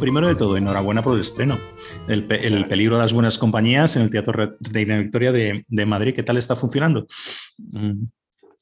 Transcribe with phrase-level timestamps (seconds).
[0.00, 1.58] Primero de todo, enhorabuena por el estreno.
[2.08, 6.14] El, peligro de las buenas compañías en el Teatro Reina Victoria de, Madrid.
[6.14, 7.06] ¿Qué tal está funcionando?
[7.58, 8.04] Mm,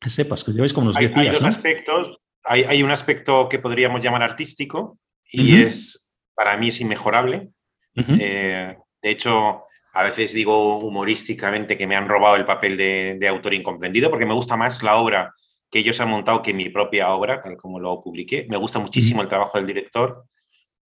[0.01, 1.27] que sepas, que lleváis como unos 10 días.
[1.27, 2.21] Hay dos aspectos.
[2.45, 4.99] Hay, un aspecto que podríamos llamar artístico
[5.31, 7.51] y es, para mí, es inmejorable.
[7.95, 13.55] Eh, de hecho, a veces digo humorísticamente que me han robado el papel de, autor
[13.55, 15.35] incomprendido porque me gusta más la obra
[15.71, 18.47] que ellos han montado que mi propia obra, tal como lo publiqué.
[18.49, 20.25] Me gusta muchísimo el trabajo del director,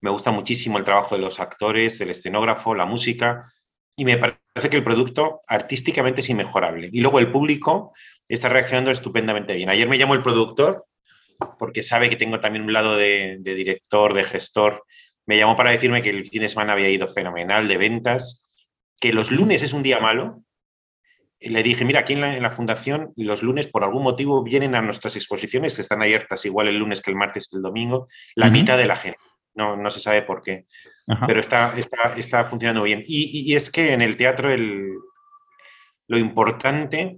[0.01, 3.51] me gusta muchísimo el trabajo de los actores, del escenógrafo, la música,
[3.95, 6.89] y me parece que el producto artísticamente es inmejorable.
[6.91, 7.93] Y luego el público
[8.27, 9.69] está reaccionando estupendamente bien.
[9.69, 10.85] Ayer me llamó el productor
[11.59, 14.85] porque sabe que tengo también un lado de, director, de gestor.
[15.27, 18.47] Me llamó para decirme que el fin de semana había ido fenomenal de ventas,
[18.99, 20.43] que los lunes es un día malo.
[21.39, 24.75] Le dije, mira, aquí en la, en la, fundación los lunes por algún motivo vienen
[24.75, 28.49] a nuestras exposiciones, están abiertas igual el lunes que el martes que el domingo, la
[28.51, 29.17] mitad de la gente.
[29.53, 30.65] No, no se sabe por qué,
[31.27, 33.03] pero está, está, está funcionando bien.
[33.05, 34.93] Y, es que en el teatro el,
[36.07, 37.17] lo importante,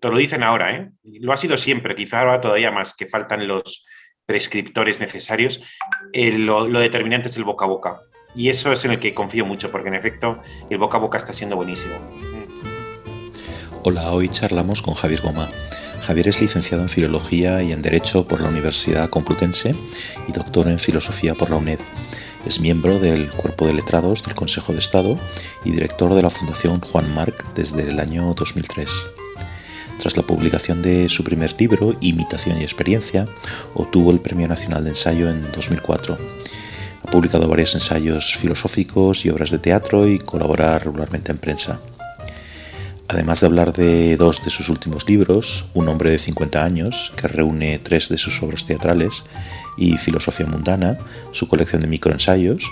[0.00, 0.90] te lo dicen ahora, ¿eh?
[1.04, 3.84] lo ha sido siempre, quizá ahora todavía más, que faltan los
[4.24, 5.62] prescriptores necesarios,
[6.14, 8.00] lo, lo determinante es el boca a boca.
[8.34, 11.18] Y eso es en el que confío mucho, porque en efecto el boca a boca
[11.18, 11.94] está siendo buenísimo.
[13.82, 15.48] Hola, hoy charlamos con Javier Goma.
[16.06, 19.74] Javier es licenciado en Filología y en Derecho por la Universidad Complutense
[20.28, 21.80] y doctor en Filosofía por la UNED.
[22.46, 25.18] Es miembro del Cuerpo de Letrados del Consejo de Estado
[25.64, 28.88] y director de la Fundación Juan Marc desde el año 2003.
[29.98, 33.26] Tras la publicación de su primer libro, Imitación y Experiencia,
[33.74, 36.16] obtuvo el Premio Nacional de Ensayo en 2004.
[37.02, 41.80] Ha publicado varios ensayos filosóficos y obras de teatro y colabora regularmente en prensa.
[43.08, 47.28] Además de hablar de dos de sus últimos libros, Un hombre de 50 años, que
[47.28, 49.22] reúne tres de sus obras teatrales,
[49.76, 50.98] y Filosofía mundana,
[51.30, 52.68] su colección de microensayos,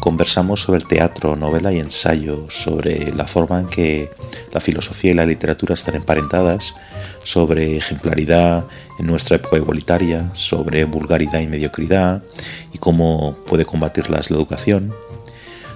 [0.00, 4.10] conversamos sobre el teatro, novela y ensayo, sobre la forma en que
[4.52, 6.74] la filosofía y la literatura están emparentadas,
[7.22, 8.64] sobre ejemplaridad
[8.98, 12.24] en nuestra época igualitaria, sobre vulgaridad y mediocridad,
[12.72, 14.92] y cómo puede combatirlas la educación,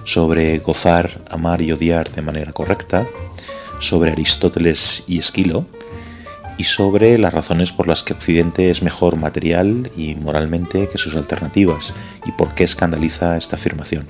[0.03, 3.07] sobre gozar, amar y odiar de manera correcta,
[3.83, 5.65] sobre Aristóteles y Esquilo
[6.57, 11.15] y sobre las razones por las que Occidente es mejor material y moralmente que sus
[11.15, 11.93] alternativas
[12.25, 14.07] y por qué escandaliza esta afirmación.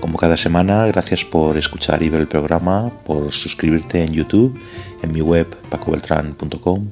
[0.00, 4.58] Como cada semana, gracias por escuchar y ver el programa, por suscribirte en YouTube,
[5.02, 6.88] en mi web pacobeltran.com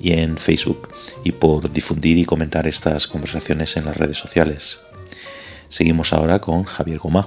[0.00, 0.88] y en Facebook
[1.22, 4.80] y por difundir y comentar estas conversaciones en las redes sociales.
[5.68, 7.26] Seguimos ahora con Javier Gomá.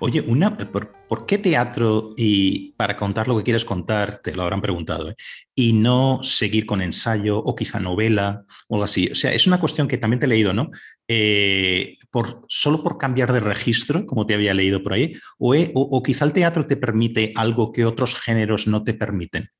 [0.00, 4.60] Oye, una, ¿por, qué teatro y para contar lo que quieres contar, te lo habrán
[4.60, 5.16] preguntado, ¿eh?
[5.56, 9.08] y no seguir con ensayo o quizá novela o algo así?
[9.10, 10.70] O sea, es una cuestión que también te he leído, ¿no?
[11.08, 15.14] Eh, por, ¿Solo por cambiar de registro, como te había leído por ahí?
[15.38, 15.72] ¿O, eh,
[16.04, 19.50] quizá el teatro te permite algo que otros géneros no te permiten?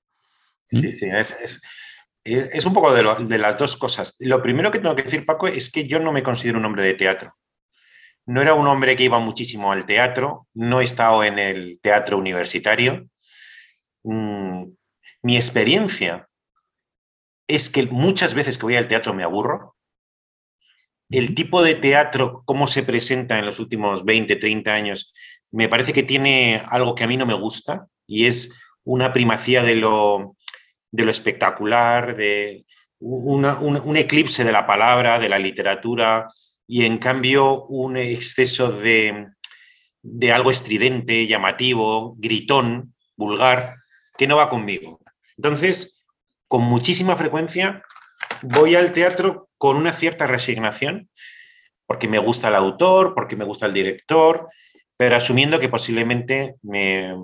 [0.67, 0.93] Sí, ¿Mm?
[0.93, 1.61] sí, es,
[2.23, 4.15] es, un poco de las dos cosas.
[4.21, 6.85] Lo primero que tengo que decir, Paco, es que yo no me considero un hombre
[6.85, 7.35] de teatro.
[8.31, 12.17] No era un hombre que iba muchísimo al teatro, no he estado en el teatro
[12.17, 13.09] universitario.
[14.05, 14.67] Mm,
[15.23, 16.29] mi experiencia
[17.49, 19.75] es que muchas veces que voy al teatro me aburro.
[21.11, 25.13] El tipo de teatro, cómo se presenta en los últimos 20, 30 años,
[25.51, 29.65] me parece que tiene algo que a mí no me gusta y es una primacía
[29.65, 30.37] de lo,
[30.93, 32.65] de lo espectacular, de
[33.01, 36.29] un eclipse de la palabra, de la literatura,
[36.71, 39.27] y en cambio un exceso de,
[40.33, 43.75] algo estridente, llamativo, gritón, vulgar,
[44.17, 45.01] que no va conmigo.
[45.37, 46.05] Entonces,
[46.47, 47.83] con muchísima frecuencia
[48.43, 51.11] voy al teatro con una cierta resignación,
[51.87, 54.47] porque me gusta el autor, porque me gusta el director,
[55.01, 57.15] pero asumiendo que posiblemente me,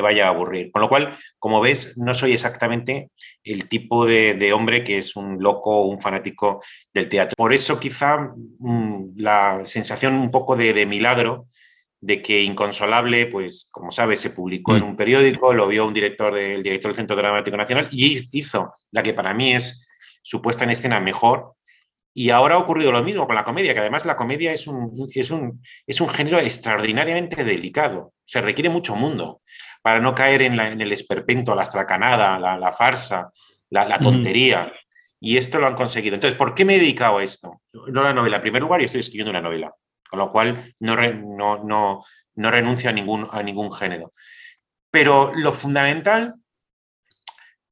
[0.00, 0.72] vaya a aburrir.
[0.72, 3.10] Con lo cual, como ves, no soy exactamente
[3.42, 6.62] el tipo de, hombre que es un loco o un fanático
[6.94, 7.34] del teatro.
[7.36, 11.46] Por eso quizá mm, la sensación un poco de, milagro
[12.00, 14.86] de que Inconsolable, pues como sabes, se publicó en mm.
[14.86, 19.02] un periódico, lo vio un director del director del Centro Dramático Nacional y hizo la
[19.02, 19.86] que para mí es
[20.22, 21.52] su puesta en escena mejor,
[22.16, 25.08] y ahora ha ocurrido lo mismo con la comedia, que además la comedia es un,
[25.12, 28.14] es un, es un género extraordinariamente delicado.
[28.24, 29.42] Se requiere mucho mundo
[29.82, 33.32] para no caer en, el esperpento, la astracanada, la, farsa,
[33.68, 34.72] la, tontería.
[35.18, 36.14] Y esto lo han conseguido.
[36.14, 37.60] Entonces, ¿por qué me he dedicado a esto?
[37.72, 38.36] No a la novela.
[38.36, 39.74] En primer lugar, yo estoy escribiendo una novela,
[40.08, 42.02] con lo cual no, no, no,
[42.36, 44.12] no renuncio a ningún, a ningún género.
[44.88, 46.36] Pero lo fundamental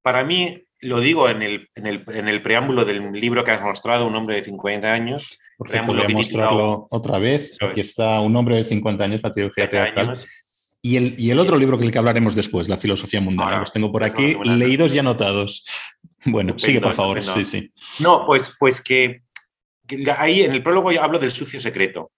[0.03, 1.87] para mí lo digo en el, en,
[2.29, 6.03] el, preámbulo del libro que has mostrado, Un hombre de 50 años, Por cierto, voy
[6.03, 7.57] a mostrarlo otra vez.
[7.63, 10.19] Aquí está Un hombre de 50 años, la teología teatral.
[10.85, 13.61] Y el, y el, otro libro que, el que hablaremos después, La filosofía mundana.
[13.61, 15.65] Los tengo por aquí, leídos y anotados.
[16.25, 17.23] Bueno, sigue por favor.
[17.23, 17.73] Sí, sí.
[18.01, 19.23] No, pues, pues que,
[20.17, 22.11] ahí en el prólogo hablo del sucio secreto.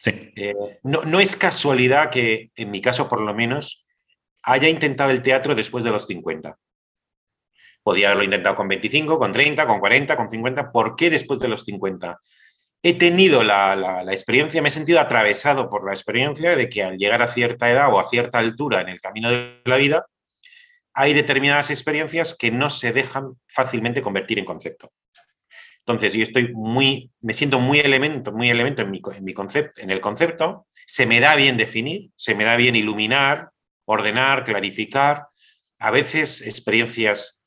[0.00, 0.10] Sí.
[0.34, 3.84] Eh, no, no es casualidad que, en mi caso por lo menos,
[4.42, 6.56] haya intentado el teatro después de los 50.
[7.86, 10.72] Podía haberlo intentado con 25, con 30, con 40, con 50.
[10.72, 12.18] ¿Por qué después de los 50?
[12.82, 17.22] he tenido la, experiencia, me he sentido atravesado por la experiencia de que al llegar
[17.22, 20.06] a cierta edad o a cierta altura en el camino de la vida,
[20.92, 24.92] hay determinadas experiencias que no se dejan fácilmente convertir en concepto.
[25.78, 29.80] Entonces, yo estoy muy, me siento muy elemento, muy elemento en, mi, en, mi concepto,
[29.80, 33.50] en el concepto, se me da bien definir, se me da bien iluminar,
[33.84, 35.28] ordenar, clarificar,
[35.78, 37.45] a veces experiencias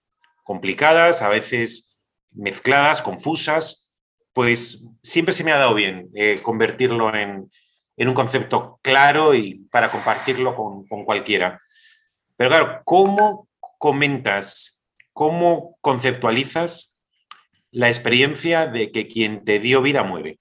[0.50, 2.00] complicadas, a veces
[2.32, 3.92] mezcladas, confusas,
[4.34, 7.52] pues siempre se me ha dado bien eh, convertirlo en,
[7.98, 11.62] un concepto claro y para compartirlo con, cualquiera.
[12.36, 13.48] Pero claro, ¿cómo
[13.78, 14.82] comentas,
[15.14, 16.98] cómo conceptualizas
[17.70, 20.40] la experiencia de que quien te dio vida muere?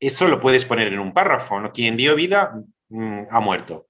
[0.00, 1.70] Eso lo puedes poner en un párrafo, ¿no?
[1.70, 2.52] Quien dio vida
[2.88, 3.86] mm, ha muerto.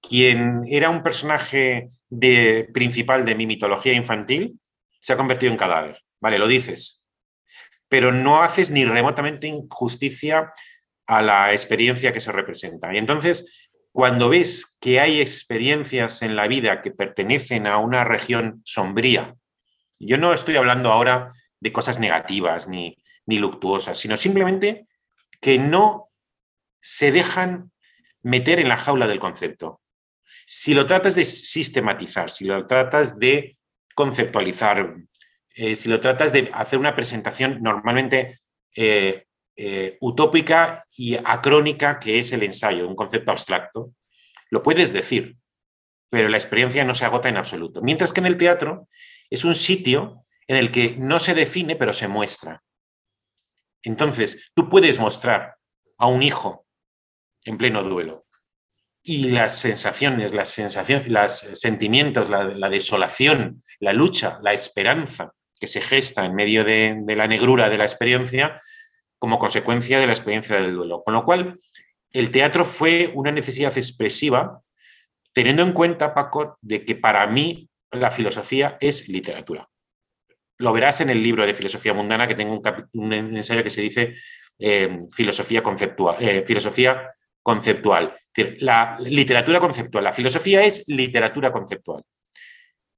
[0.00, 4.58] Quien era un personaje de, principal de mi mitología infantil
[5.00, 6.02] se ha convertido en cadáver.
[6.20, 7.00] Vale, lo dices
[7.90, 10.54] pero no haces ni remotamente injusticia
[11.08, 12.94] a la experiencia que se representa.
[12.94, 18.62] Y entonces, cuando ves que hay experiencias en la vida que pertenecen a una región
[18.64, 19.34] sombría,
[19.98, 24.86] yo no estoy hablando ahora de cosas negativas ni, ni luctuosas, sino simplemente
[25.40, 26.10] que no
[26.80, 27.72] se dejan
[28.22, 29.80] meter en la jaula del concepto.
[30.52, 33.56] Si lo tratas de sistematizar, si lo tratas de
[33.94, 34.96] conceptualizar,
[35.54, 38.40] eh, si lo tratas de hacer una presentación normalmente
[38.74, 43.94] eh, eh, utópica y acrónica, que es el ensayo, un concepto abstracto,
[44.50, 45.36] lo puedes decir,
[46.10, 47.80] pero la experiencia no se agota en absoluto.
[47.80, 48.88] Mientras que en el teatro
[49.30, 52.60] es un sitio en el que no se define, pero se muestra.
[53.84, 55.54] Entonces, tú puedes mostrar
[55.96, 56.66] a un hijo
[57.44, 58.26] en pleno duelo
[59.02, 65.80] y las sensaciones, las sensaciones, los sentimientos, la desolación, la lucha, la esperanza, que se
[65.80, 68.60] gesta en medio de, la negrura de la experiencia
[69.18, 71.02] como consecuencia de la experiencia del duelo.
[71.02, 71.60] Con lo cual,
[72.12, 74.62] el teatro fue una necesidad expresiva,
[75.34, 79.68] teniendo en cuenta, Paco, de que para mí la filosofía es literatura.
[80.56, 82.60] Lo verás en el libro de Filosofía Mundana, que tengo
[82.94, 84.14] un, ensayo que se dice
[84.58, 88.14] eh, filosofía, conceptual, eh, filosofía conceptual.
[88.60, 90.04] la literatura conceptual.
[90.04, 92.04] La filosofía es literatura conceptual.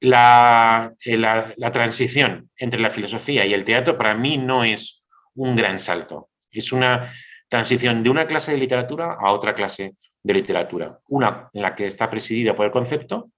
[0.03, 5.05] Eh, la, transición entre la filosofía y el teatro para mí no es
[5.35, 6.31] un gran salto.
[6.51, 7.13] Es una
[7.49, 10.99] transición de una clase de literatura a otra clase de literatura.
[11.09, 13.31] Una en la que está presidida por el concepto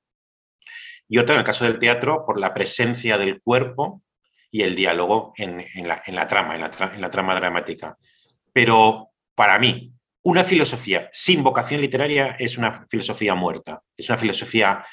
[1.06, 4.02] y otra en el caso del teatro por la presencia del cuerpo
[4.50, 7.98] y el diálogo en, la, trama, en la trama dramática.
[8.52, 9.92] Pero para mí,
[10.24, 11.08] una filosofía.
[11.12, 14.84] Sin vocación literaria es una filosofía muerta, es una filosofía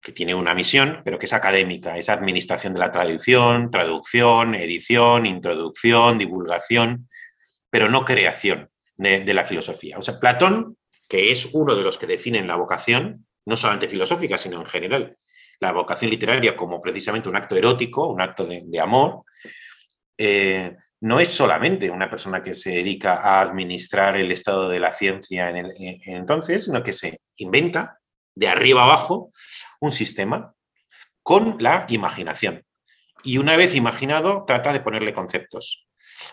[0.00, 5.26] que tiene una misión, pero que es académica, es administración de la traducción, traducción, edición,
[5.26, 7.08] introducción, divulgación,
[7.70, 9.98] pero no creación de, la filosofía.
[9.98, 10.76] O sea, Platón,
[11.08, 15.16] que es uno de los que definen la vocación, no solamente filosófica, sino en general,
[15.58, 19.24] la vocación literaria como precisamente un acto erótico, un acto de, amor,
[20.18, 24.92] eh, no es solamente una persona que se dedica a administrar el estado de la
[24.92, 25.74] ciencia en, el,
[26.06, 27.98] entonces, sino que se inventa
[28.34, 29.30] de arriba abajo
[29.80, 30.54] un sistema
[31.22, 32.64] con la imaginación.
[33.22, 35.86] Y una vez imaginado, trata de ponerle conceptos.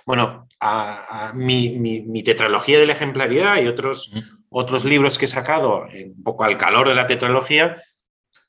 [0.06, 4.12] Bueno, a, mi, tetralogía de la ejemplaridad y otros,
[4.50, 7.82] otros libros que he sacado, un poco al calor de la tetralogía,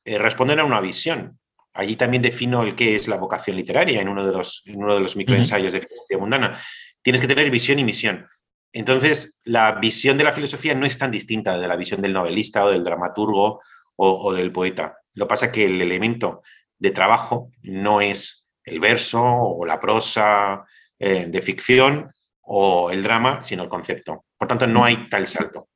[0.04, 1.38] eh, responden a una visión.
[1.74, 4.94] Allí también defino el qué es la vocación literaria en uno de los, en uno
[4.94, 6.58] de los microensayos de filosofía mundana.
[7.02, 8.26] Tienes que tener visión y misión.
[8.72, 12.64] Entonces, la visión de la filosofía no es tan distinta de la visión del novelista
[12.64, 13.60] o del dramaturgo
[13.96, 14.98] o, del poeta.
[15.14, 16.42] Lo que pasa es que el elemento
[16.78, 20.64] de trabajo no es el verso o la prosa
[20.98, 24.24] eh, de ficción o el drama, sino el concepto.
[24.36, 25.68] Por tanto, no hay tal salto.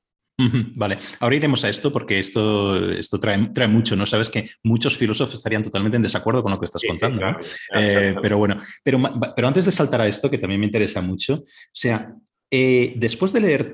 [0.77, 4.07] Vale, ahora iremos a esto porque esto, esto trae, trae, mucho, ¿no?
[4.07, 7.39] Sabes que muchos filósofos estarían totalmente en desacuerdo con lo que estás contando,
[7.75, 9.03] eh, pero bueno, pero,
[9.35, 12.15] pero antes de saltar a esto, que también me interesa mucho, o sea,
[12.51, 13.73] eh, después de leer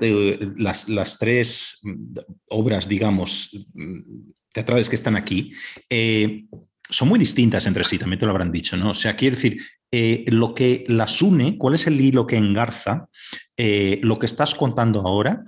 [0.57, 2.17] las, las, tres mm,
[2.49, 5.53] obras, digamos, mm, teatrales que están aquí,
[5.89, 6.45] eh,
[6.89, 8.91] son muy distintas entre sí, también te lo habrán dicho, ¿no?
[8.91, 9.61] O sea, quiero decir,
[9.97, 13.07] eh, lo que las une, cuál es el hilo que engarza
[13.55, 15.45] eh, lo que estás contando ahora,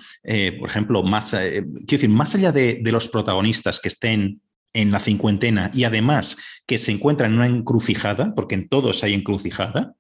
[0.58, 4.40] por ejemplo, más, quiero decir, más allá de, los protagonistas que estén
[4.74, 6.38] en la cincuentena y además
[6.68, 9.96] que se encuentran en una encrucijada, porque en todos hay encrucijada,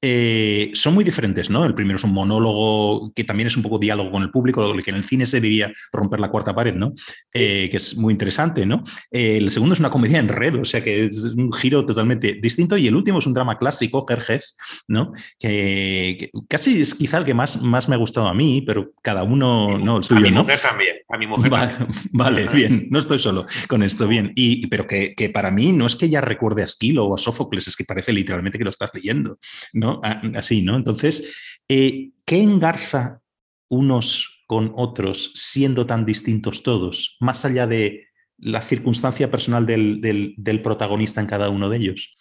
[0.00, 1.64] eh, son muy diferentes, ¿no?
[1.64, 4.80] El primero es un monólogo que también es un poco diálogo con el público, lo
[4.80, 6.94] que en el cine se diría romper la cuarta pared, ¿no?
[7.32, 8.84] Eh, que es muy interesante, ¿no?
[9.10, 12.38] Eh, el segundo es una comedia en red, o sea que es un giro totalmente
[12.40, 15.12] distinto y el último es un drama clásico, Jerjes, ¿no?
[15.36, 19.24] Que, casi es quizá el que más, más me ha gustado a mí, pero cada
[19.24, 19.96] uno, ¿no?
[19.96, 21.50] El suyo, a mi mujer también, a mi mujer
[22.12, 24.32] Vale, bien, no estoy solo con esto, bien.
[24.36, 27.18] Y, pero que, que para mí no es que ya recuerde a Esquilo o a
[27.18, 29.38] Sófocles, es que parece literalmente que lo estás leyendo,
[29.72, 30.00] ¿no?
[30.36, 30.76] Así, ¿no?
[30.76, 31.34] Entonces,
[31.68, 33.20] eh, ¿qué engarza
[33.68, 38.06] unos con otros siendo tan distintos todos, más allá de
[38.38, 42.16] la circunstancia personal del, protagonista en cada uno de ellos?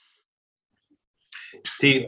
[1.76, 2.08] Sí.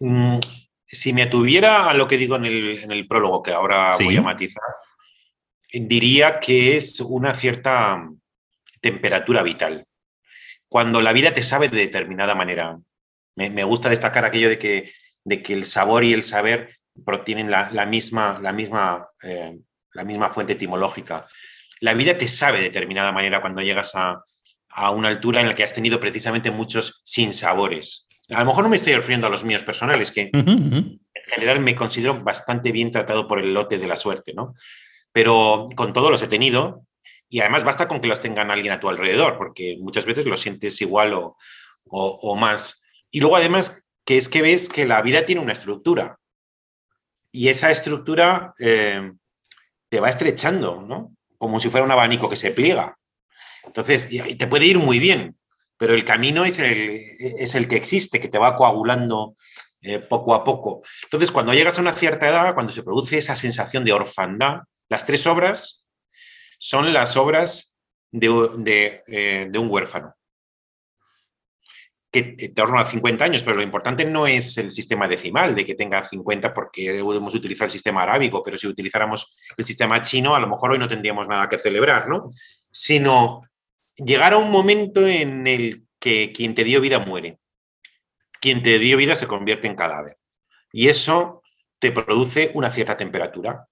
[0.00, 0.38] Mm,
[0.86, 4.62] si me atuviera a lo que digo en el, prólogo, que ahora voy a matizar,
[5.72, 8.08] diría que es una cierta
[8.80, 9.87] temperatura vital
[10.68, 12.78] cuando la vida te sabe de determinada manera.
[13.36, 14.92] Me, gusta destacar aquello de que,
[15.24, 16.78] de que, el sabor y el saber
[17.24, 19.56] tienen la, misma, la, misma, eh,
[19.92, 21.26] la misma fuente etimológica.
[21.80, 24.24] La vida te sabe de determinada manera cuando llegas a,
[24.92, 28.06] una altura en la que has tenido precisamente muchos sinsabores.
[28.28, 31.74] A lo mejor no me estoy refiriendo a los míos personales, que en general me
[31.74, 34.54] considero bastante bien tratado por el lote de la suerte, ¿no?
[35.10, 36.86] Pero con todo los he tenido
[37.28, 40.36] y además basta con que los tengan alguien a tu alrededor, porque muchas veces lo
[40.36, 42.82] sientes igual o, más.
[43.10, 46.18] Y luego además que es que ves que la vida tiene una estructura.
[47.30, 49.12] Y esa estructura eh,
[49.90, 51.14] te va estrechando, ¿no?
[51.36, 52.98] Como si fuera un abanico que se pliega.
[53.64, 54.08] Entonces,
[54.38, 55.36] te puede ir muy bien,
[55.76, 59.34] pero el camino es el, es el que existe, que te va coagulando
[59.82, 60.82] eh, poco a poco.
[61.04, 65.04] Entonces, cuando llegas a una cierta edad, cuando se produce esa sensación de orfandad, las
[65.04, 65.87] tres obras
[66.58, 67.76] son las obras
[68.10, 70.14] de, eh, un huérfano,
[72.10, 75.64] que te torno a 50 años, pero lo importante no es el sistema decimal, de
[75.64, 80.34] que tenga 50 porque debemos utilizar el sistema arábico, pero si utilizáramos el sistema chino,
[80.34, 82.30] a lo mejor hoy no tendríamos nada que celebrar, ¿no?
[82.70, 83.42] Sino
[83.96, 87.38] llegar a un momento en el que quien te dio vida muere,
[88.40, 90.16] quien te dio vida se convierte en cadáver.
[90.72, 91.42] Y eso
[91.78, 93.68] te produce una cierta temperatura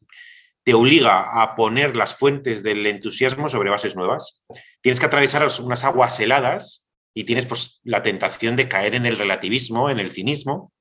[0.66, 4.44] te obliga a poner las fuentes del entusiasmo sobre bases nuevas.
[4.80, 9.16] Tienes que atravesar unas aguas heladas y tienes pues, la tentación de caer en el
[9.16, 10.73] relativismo, en el cinismo,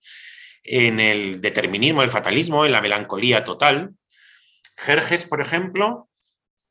[0.63, 3.93] en el determinismo, el fatalismo, en la melancolía total.
[4.75, 6.09] Jerjes, por ejemplo,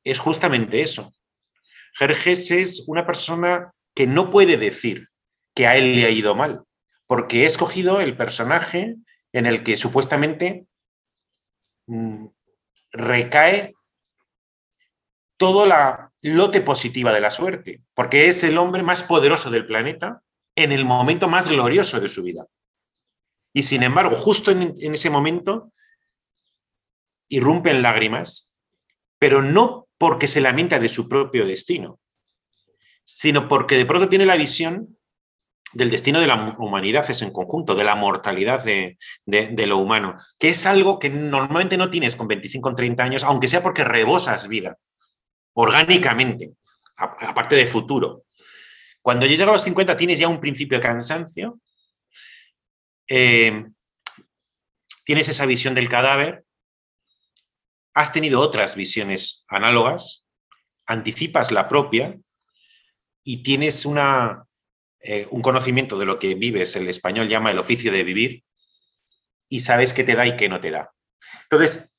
[0.02, 1.14] es justamente eso.
[1.92, 5.10] Jerjes es una persona que no puede decir
[5.54, 6.64] que a él le ha ido mal,
[7.06, 8.96] porque he escogido el personaje
[9.32, 10.66] en el que supuestamente
[11.86, 12.26] mm,
[12.94, 13.74] recae
[15.36, 20.22] todo la lote positiva de la suerte, porque es el hombre más poderoso del planeta
[20.54, 22.46] en el momento más glorioso de su vida.
[23.52, 25.72] Y sin embargo, justo en, ese momento,
[27.28, 28.56] irrumpen lágrimas,
[29.18, 32.00] pero no porque se lamenta de su propio destino,
[33.04, 34.96] sino porque de pronto tiene la visión
[35.74, 38.96] del destino de la humanidad es en conjunto, de la mortalidad de,
[39.66, 43.48] lo humano, que es algo que normalmente no tienes con 25 o 30 años, aunque
[43.48, 44.78] sea porque rebosas vida,
[45.52, 46.52] orgánicamente,
[46.96, 48.24] aparte de futuro.
[49.02, 51.60] Cuando llegas a los 50 tienes ya un principio de cansancio,
[53.08, 53.66] eh,
[55.04, 56.44] tienes esa visión del cadáver,
[57.94, 60.24] has tenido otras visiones análogas,
[60.86, 62.18] anticipas la propia
[63.24, 64.46] y tienes una
[65.04, 68.42] eh, un conocimiento de lo que vives, el español llama el oficio de vivir,
[69.48, 70.92] y sabes qué te da y qué no te da.
[71.42, 71.92] Entonces,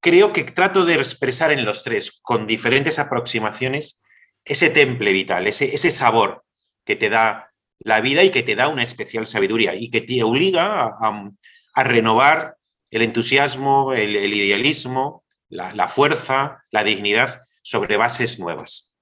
[0.00, 4.02] creo que trato de expresar en los tres, con diferentes aproximaciones,
[4.44, 6.44] ese temple vital, ese, ese sabor
[6.84, 10.22] que te da la vida y que te da una especial sabiduría y que te
[10.22, 12.56] obliga a, renovar
[12.90, 18.94] el entusiasmo, el, idealismo, la, fuerza, la dignidad sobre bases nuevas.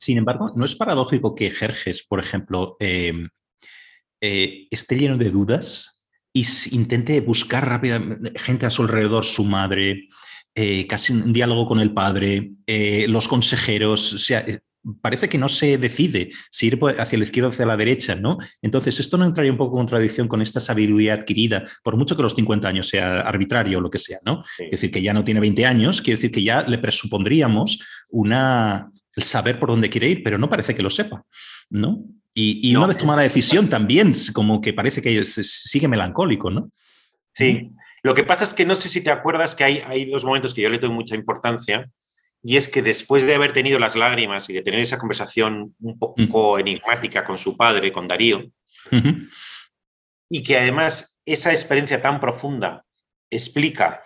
[0.00, 3.28] Sin embargo, ¿no es paradójico que Jerjes, por ejemplo, em,
[4.22, 10.08] eh, esté lleno de dudas y intente buscar rápidamente gente a su alrededor, su madre,
[10.54, 14.46] eh, casi un diálogo con el padre, eh, los consejeros, o sea,
[15.02, 18.38] parece que no se decide si ir hacia la izquierda o hacia la derecha, ¿no?
[18.62, 22.22] Entonces, esto no entraría un poco en contradicción con esta sabiduría adquirida, por mucho que
[22.22, 24.44] los 50 años sea arbitrario o lo que sea, ¿no?
[24.58, 28.90] Es decir, que ya no tiene 20 años, quiere decir que ya le presupondríamos una,
[29.22, 31.24] saber por dónde quiere ir, pero no parece que lo sepa,
[31.68, 32.04] ¿no?
[32.32, 36.70] Y, una vez tomada la decisión también, como que parece que sigue melancólico, ¿no?
[37.32, 37.70] Sí,
[38.02, 40.54] lo que pasa es que no sé si te acuerdas que hay, hay dos momentos
[40.54, 41.90] que yo les doy mucha importancia,
[42.42, 45.98] y es que después de haber tenido las lágrimas y de tener esa conversación un
[45.98, 46.60] poco mm.
[46.60, 48.50] enigmática con su padre, con Darío,
[50.28, 52.84] y que además esa experiencia tan profunda
[53.28, 54.02] explica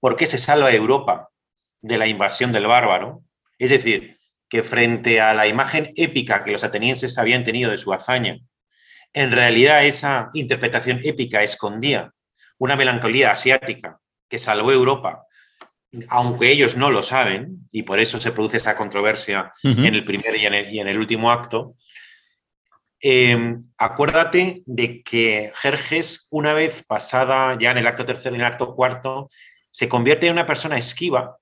[0.00, 1.30] por qué se salva Europa
[1.80, 3.22] de la invasión del bárbaro,
[3.58, 4.13] es decir,
[4.54, 8.38] que frente a la imagen épica que los atenienses habían tenido de su hazaña,
[9.12, 12.12] en realidad esa interpretación épica escondía
[12.58, 15.24] una melancolía asiática que salvó Europa,
[16.06, 20.36] aunque ellos no lo saben, y por eso se produce esa controversia en el primer
[20.36, 20.46] y
[20.78, 21.74] en el, último acto,
[23.00, 28.42] em, acuérdate de que Jerjes, una vez pasada ya en el acto tercero y en
[28.42, 29.30] el acto cuarto,
[29.68, 31.38] se convierte en una persona esquiva,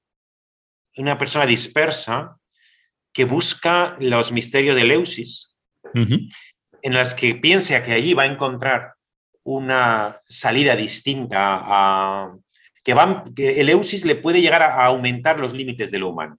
[0.97, 2.39] una persona dispersa,
[3.13, 5.55] que busca los misterios de Leusis,
[5.95, 8.95] en las que piensa que allí va a encontrar
[9.45, 12.35] una salida distinta a
[12.83, 12.95] que,
[13.37, 16.39] que el Eusis le puede llegar a, aumentar los límites de lo humano.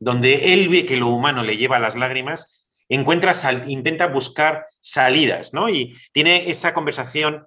[0.00, 3.32] Donde él ve que lo humano le lleva a las lágrimas, encuentra
[3.66, 5.68] intenta buscar salidas, ¿no?
[5.68, 7.46] Y tiene esa conversación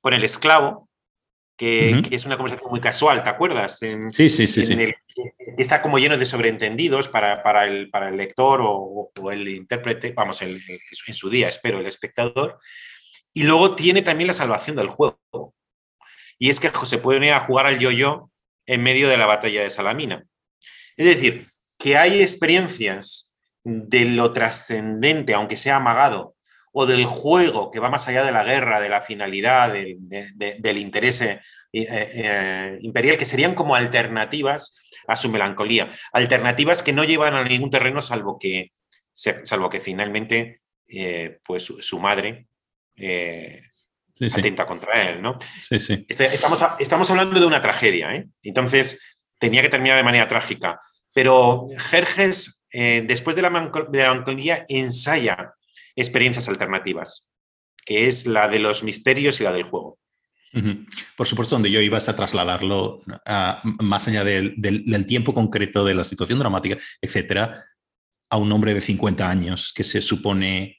[0.00, 0.88] con el esclavo,
[1.56, 3.78] que, es una conversación muy casual, ¿te acuerdas?
[3.78, 4.64] sí, sí, sí.
[4.64, 4.94] sí.
[5.56, 10.42] Está como lleno de sobreentendidos para, para, el, para el, lector o, el intérprete, vamos,
[10.42, 10.60] en
[11.14, 12.58] su día, espero, el espectador.
[13.32, 15.54] Y luego tiene también la salvación del juego.
[16.38, 18.30] Y es que se puede a jugar al yo-yo
[18.66, 20.24] en medio de la batalla de Salamina.
[20.96, 23.32] Es decir, que hay experiencias
[23.64, 26.35] de lo trascendente, aunque sea amagado,
[26.78, 31.22] o del juego que va más allá de la guerra, de la finalidad, del, interés
[31.22, 31.40] eh,
[31.72, 35.90] eh, imperial, que serían como alternativas a su melancolía.
[36.12, 38.72] Alternativas que no llevan a ningún terreno salvo que,
[39.14, 42.46] salvo que finalmente eh, pues su madre
[42.94, 43.62] eh,
[44.20, 45.38] atenta contra él, ¿no?
[45.56, 46.04] Sí, sí.
[46.06, 48.26] Este, estamos, estamos hablando de una tragedia, ¿eh?
[48.42, 49.00] Entonces,
[49.38, 50.78] tenía que terminar de manera trágica.
[51.14, 55.54] Pero Jerjes, eh, después de la, melancolía, ensaya
[55.96, 57.28] experiencias alternativas,
[57.84, 59.98] que es la de los misterios y la del juego.
[61.16, 63.02] Por supuesto, donde yo ibas a trasladarlo
[63.80, 67.62] más allá del, del, tiempo concreto de la situación dramática, etcétera,
[68.30, 70.78] a un hombre de 50 años que se supone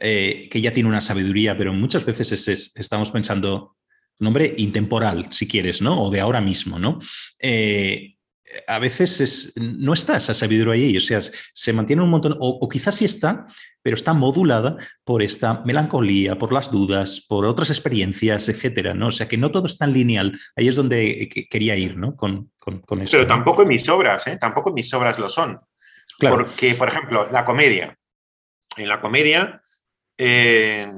[0.00, 3.76] eh, que ya tiene una sabiduría, pero muchas veces estamos pensando
[4.18, 6.02] un hombre intemporal, si quieres, ¿no?
[6.02, 6.98] O de ahora mismo, ¿no?
[7.38, 8.11] Eh,
[8.66, 12.96] a veces no está esa sabiduría ahí, o sea, se mantiene un montón, o, quizás
[12.96, 13.46] sí está,
[13.82, 19.08] pero está modulada por esta melancolía, por las dudas, por otras experiencias, etcétera, ¿no?
[19.08, 20.38] O sea, que no todo es tan lineal.
[20.56, 22.14] Ahí es donde quería ir, ¿no?
[22.14, 24.38] Con, con, Pero tampoco en mis obras, ¿eh?
[24.40, 25.60] Tampoco en mis obras lo son.
[26.18, 27.96] Porque, por ejemplo, la comedia.
[28.76, 29.62] En la comedia
[30.16, 30.90] eh,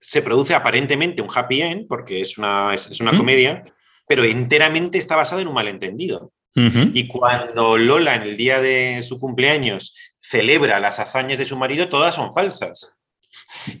[0.00, 3.64] se produce aparentemente un happy end, porque es una, es, una comedia,
[4.06, 6.32] pero enteramente está basado en un malentendido.
[6.54, 11.88] Y cuando Lola, en el día de su cumpleaños, celebra las hazañas de su marido,
[11.88, 12.98] todas son falsas.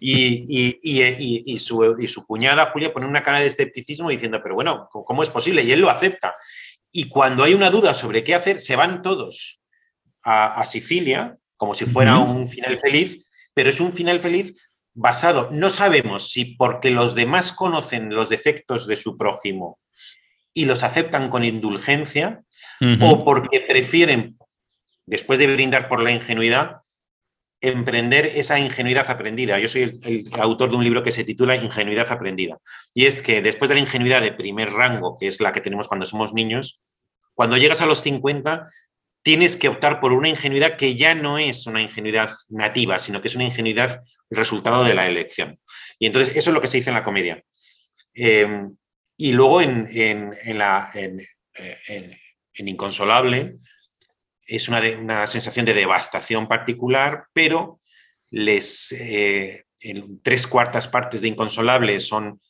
[0.00, 4.88] Y, y, su, y, su, cuñada Julia pone una cara de escepticismo diciendo, pero bueno,
[4.90, 5.62] ¿cómo es posible?
[5.62, 6.34] Y él lo acepta.
[6.90, 9.60] Y cuando hay una duda sobre qué hacer, se van todos
[10.24, 14.54] a, Sicilia, como si fuera un final feliz, pero es un final feliz
[14.94, 19.78] basado, no sabemos si porque los demás conocen los defectos de su prójimo
[20.52, 22.44] y los aceptan con indulgencia,
[23.00, 24.36] o porque prefieren,
[25.06, 26.82] después de brindar por la ingenuidad,
[27.60, 29.58] emprender esa ingenuidad aprendida.
[29.60, 32.58] Yo soy el, autor de un libro que se titula Ingenuidad aprendida.
[32.92, 35.86] Y es que después de la ingenuidad de primer rango, que es la que tenemos
[35.86, 36.80] cuando somos niños,
[37.34, 38.68] cuando llegas a los 50,
[39.22, 43.28] tienes que optar por una ingenuidad que ya no es una ingenuidad nativa, sino que
[43.28, 45.60] es una ingenuidad resultado de la elección.
[46.00, 47.44] Y entonces eso es lo que se dice en la comedia.
[48.14, 48.66] Eh,
[49.16, 49.88] y luego en,
[50.46, 51.24] la, en,
[52.54, 53.56] Inconsolable.
[54.46, 57.80] Es una, una, sensación de devastación particular, pero
[58.30, 62.40] les, eh, en tres cuartas partes de Inconsolable son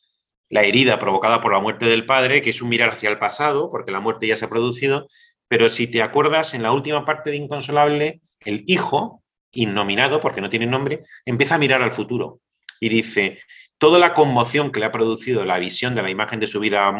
[0.49, 3.71] la herida provocada por la muerte del padre, que es un mirar hacia el pasado,
[3.71, 5.07] porque la muerte ya se ha producido,
[5.47, 10.49] pero si te acuerdas, en la última parte de Inconsolable, el hijo, innominado porque no
[10.49, 12.39] tiene nombre, empieza a mirar al futuro
[12.79, 13.39] y dice,
[13.77, 16.93] toda la conmoción que le ha producido la visión de la imagen de su vida,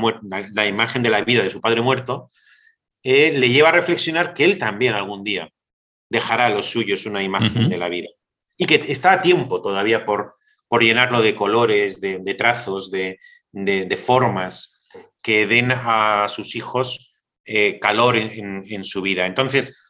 [0.54, 2.30] la imagen de la vida de su padre muerto,
[3.04, 5.50] eh, le lleva a reflexionar que él también algún día
[6.10, 8.08] dejará a los suyos una imagen de la vida.
[8.56, 10.36] Y que está a tiempo todavía por,
[10.68, 13.20] por llenarlo de colores, de, trazos, de,
[13.52, 14.80] de, formas
[15.22, 17.14] que den a sus hijos
[17.46, 19.26] eh, calor en, su vida.
[19.26, 19.84] Entonces,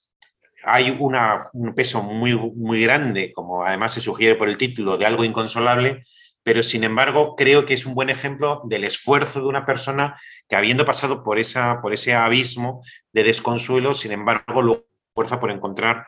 [0.63, 5.26] hay un peso muy, muy grande, como además se sugiere por el título, de algo
[5.26, 6.04] inconsolable,
[6.43, 10.56] pero sin embargo creo que es un buen ejemplo del esfuerzo de una persona que
[10.56, 16.08] habiendo pasado por, esa, por ese abismo de desconsuelo, sin embargo lo fuerza por encontrar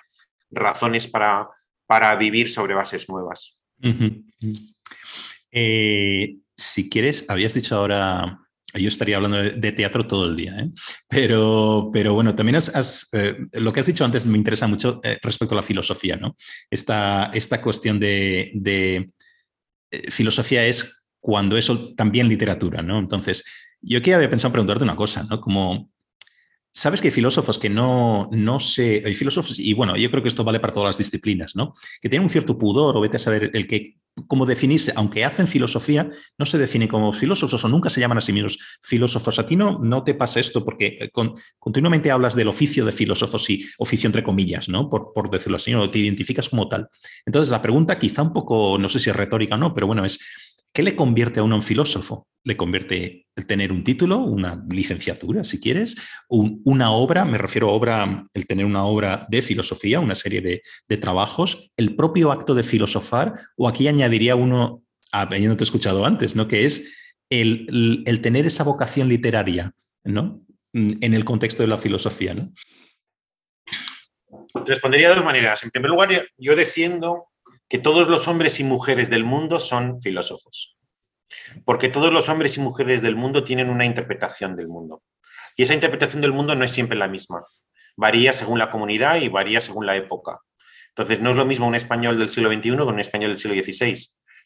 [0.51, 1.49] razones para,
[1.85, 3.57] para vivir sobre bases nuevas.
[5.51, 8.39] Eh, si quieres, habías dicho ahora
[8.73, 10.69] yo estaría hablando de, teatro todo el día, ¿eh?
[11.07, 12.57] pero, pero bueno, también
[13.13, 16.35] eh, lo que has dicho antes me interesa mucho respecto a la filosofía, ¿no?
[16.69, 18.51] Esta, esta cuestión de
[20.09, 22.99] filosofía es cuando eso también literatura, ¿no?
[22.99, 23.43] Entonces,
[23.81, 25.41] yo aquí había pensado preguntarte una cosa, ¿no?
[25.41, 25.89] Como
[26.77, 29.01] Sabes que hay filósofos que no, no se.
[29.05, 31.71] Hay filósofos, y bueno, yo creo que esto vale para todas las disciplinas, ¿no?
[32.01, 33.95] Que tienen un cierto pudor, o vete a saber el que,
[34.27, 38.21] cómo definirse, aunque hacen filosofía, no se definen como filósofos o nunca se llaman a
[38.21, 39.39] sí mismos filósofos.
[39.39, 41.11] A ti no, no te pasa esto porque eh,
[41.59, 44.89] continuamente hablas del oficio de filósofos y oficio entre comillas, ¿no?
[44.89, 46.87] Por, por decirlo así, o te identificas como tal.
[47.25, 50.05] Entonces, la pregunta, quizá un poco, no sé si es retórica o no, pero bueno,
[50.05, 50.19] es:
[50.75, 52.27] ¿qué le convierte a uno en filósofo?
[52.45, 55.95] le convierte el tener un título, una licenciatura, si quieres,
[56.29, 60.97] una obra, me refiero a obra, el tener una obra de filosofía, una serie de,
[60.97, 66.47] trabajos, el propio acto de filosofar, o aquí añadiría uno, habiéndote escuchado antes, ¿no?
[66.47, 66.95] que es
[67.31, 70.39] el, tener esa vocación literaria ¿no?
[70.71, 72.35] en el contexto de la filosofía.
[74.67, 75.63] Respondería de dos maneras.
[75.63, 77.29] En primer lugar, yo defiendo
[77.67, 80.75] que todos los hombres y mujeres del mundo son filósofos
[81.63, 85.03] porque todos los hombres y mujeres del mundo tienen una interpretación del mundo.
[85.55, 87.45] Y esa interpretación del mundo no es siempre la misma.
[87.95, 90.39] Varía según la comunidad y varía según la época.
[90.89, 93.61] Entonces, no es lo mismo un español del siglo XXI con un español del siglo
[93.61, 93.95] XVI.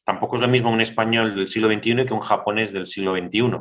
[0.03, 3.57] Tampoco es lo mismo un español del siglo XXI que un japonés del siglo XXI.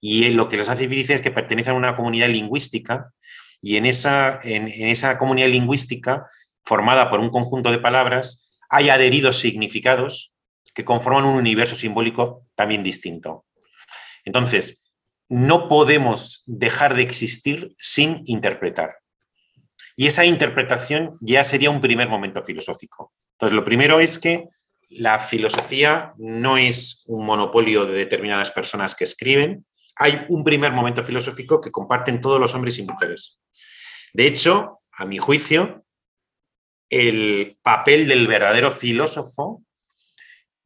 [0.00, 3.12] Y lo que les hace vivir es que pertenecen a una comunidad lingüística
[3.60, 6.26] y en esa, en esa comunidad lingüística,
[6.64, 10.32] formada por un conjunto de palabras, hay adheridos significados
[10.74, 13.44] que conforman un universo simbólico también distinto.
[14.24, 14.92] Entonces,
[15.28, 18.96] no podemos dejar de existir sin interpretar.
[19.96, 23.12] Y esa interpretación ya sería un primer momento filosófico.
[23.32, 24.48] Entonces, lo primero es que
[24.90, 29.66] la filosofía no es un monopolio de determinadas personas que escriben.
[29.96, 33.40] Hay un primer momento filosófico que comparten todos los hombres y mujeres.
[34.12, 35.84] De hecho, a mi juicio,
[36.90, 39.62] el papel del verdadero filósofo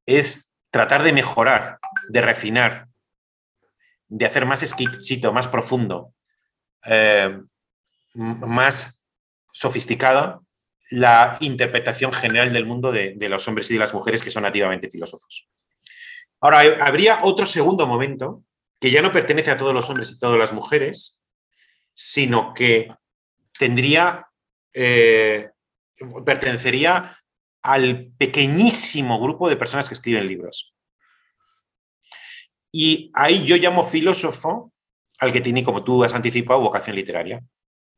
[0.07, 2.89] es tratar de mejorar, de refinar,
[4.09, 6.15] de hacer más exquisito, más profundo,
[6.85, 7.41] eh,
[8.15, 9.03] más
[9.53, 10.41] sofisticada
[10.93, 14.91] la interpretación general del mundo de, los hombres y de las mujeres que son nativamente
[14.91, 15.49] filósofos.
[16.39, 18.45] Ahora, habría otro segundo momento
[18.79, 21.23] que ya no pertenece a todos los hombres y todas las mujeres,
[21.95, 22.93] sino que
[23.59, 24.27] tendría,
[24.75, 25.49] eh,
[26.25, 27.19] pertenecería
[27.63, 30.75] al pequeñísimo grupo de personas que escriben libros.
[32.73, 34.73] Y ahí yo llamo filósofo
[35.19, 37.43] al que tiene, como tú has anticipado, vocación literaria,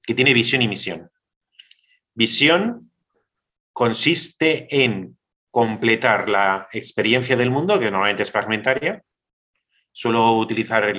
[0.02, 1.10] que tiene visión y misión.
[2.12, 2.90] Visión
[3.72, 5.16] consiste en
[5.50, 9.02] completar la experiencia del mundo, que normalmente es fragmentaria.
[9.92, 10.92] Suelo utilizar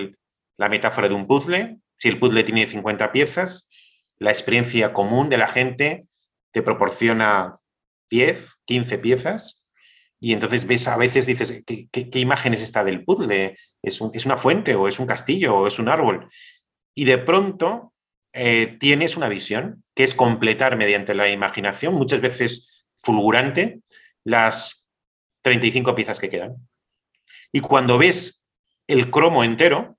[0.58, 1.78] la metáfora de un puzzle.
[1.98, 3.70] Si el puzzle tiene 50 piezas,
[4.18, 6.08] la experiencia común de la gente
[6.56, 7.54] te proporciona
[8.10, 9.66] 10, 15 piezas
[10.22, 13.56] y entonces ves a veces dices, ¿qué, imagen es esta del puzzle?
[13.84, 16.30] ¿Es, ¿Es, una fuente o es un castillo o es un árbol?
[16.96, 17.92] Y de pronto
[18.32, 23.82] eh, tienes una visión que es completar mediante la imaginación, muchas veces fulgurante,
[24.24, 24.88] las
[25.42, 26.56] 35 piezas que quedan.
[27.52, 28.46] Y cuando ves
[28.88, 29.98] el cromo entero,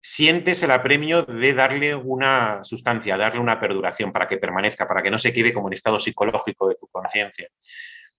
[0.00, 5.10] sientes el apremio de darle una sustancia, darle una perduración para que permanezca, para que
[5.10, 7.48] no se quede como en estado psicológico de tu conciencia.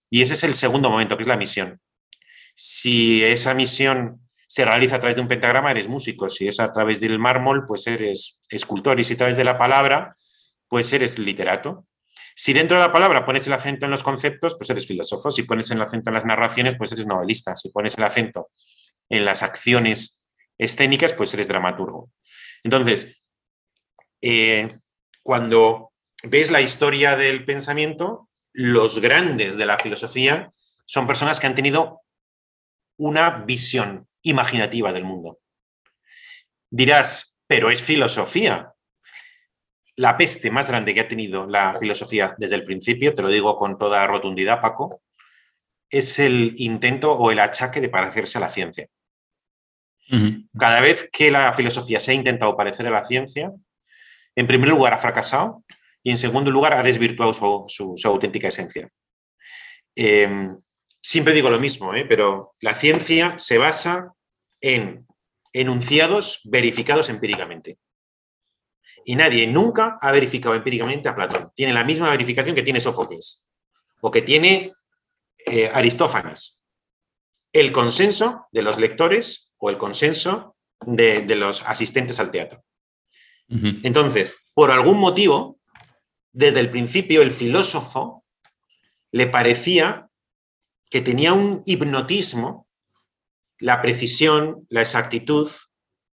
[0.08, 1.80] Y ese es el segundo momento, que es la misión.
[2.54, 6.28] Si esa misión se realiza a través de un pentagrama, eres músico.
[6.28, 9.00] Si es a través del mármol, pues eres escultor.
[9.00, 10.14] Y si a través de la palabra,
[10.68, 11.86] pues eres literato.
[12.34, 15.30] Si dentro de la palabra pones el acento en los conceptos, pues eres filósofo.
[15.30, 17.56] Si pones el acento en las narraciones, pues eres novelista.
[17.56, 18.50] Si pones el acento
[19.08, 20.21] en las acciones
[20.62, 22.10] escénicas, pues eres dramaturgo.
[22.62, 23.22] Entonces,
[24.20, 24.78] eh,
[25.22, 25.92] cuando
[26.24, 30.52] ves la historia del pensamiento, los grandes de la filosofía
[30.86, 32.02] son personas que han tenido
[32.98, 35.40] una visión imaginativa del mundo.
[36.70, 38.72] Dirás, pero es filosofía.
[39.96, 43.56] La peste más grande que ha tenido la filosofía desde el principio, te lo digo
[43.56, 45.02] con toda rotundidad, Paco,
[45.90, 48.88] es el intento o el achaque de parecerse a la ciencia.
[50.58, 53.50] Cada vez que la filosofía se ha intentado parecer a la ciencia,
[54.36, 55.64] en primer lugar ha fracasado
[56.02, 57.32] y en segundo lugar ha desvirtuado
[57.68, 58.88] su, auténtica esencia.
[59.94, 60.58] Em,
[61.00, 62.04] siempre digo lo mismo, ¿eh?
[62.08, 64.12] pero la ciencia se basa
[64.60, 65.06] en
[65.52, 67.78] enunciados verificados empíricamente.
[69.04, 71.50] Y nadie nunca ha verificado empíricamente a Platón.
[71.54, 73.46] Tiene la misma verificación que tiene Sófocles
[74.00, 74.72] o que tiene
[75.44, 76.64] eh, Aristófanes.
[77.52, 82.64] El consenso de los lectores o el consenso de, los asistentes al teatro.
[83.48, 85.60] Entonces, por algún motivo,
[86.32, 88.24] desde el principio el filósofo
[89.12, 90.08] le parecía
[90.90, 92.66] que tenía un hipnotismo,
[93.60, 95.48] la precisión, la exactitud,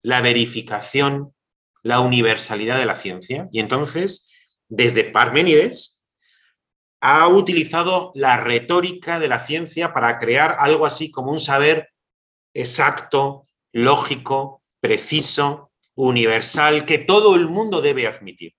[0.03, 1.33] la verificación,
[1.81, 3.47] la universalidad de la ciencia.
[3.51, 4.31] Y entonces,
[4.67, 6.03] desde Parménides,
[7.01, 11.88] ha utilizado la retórica de la ciencia para crear algo así como un saber
[12.59, 18.55] exacto, lógico, preciso, universal, que todo el mundo debe admitir.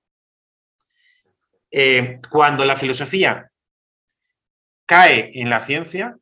[1.71, 3.51] Eh, cuando la filosofía
[4.87, 6.17] cae en la ciencia,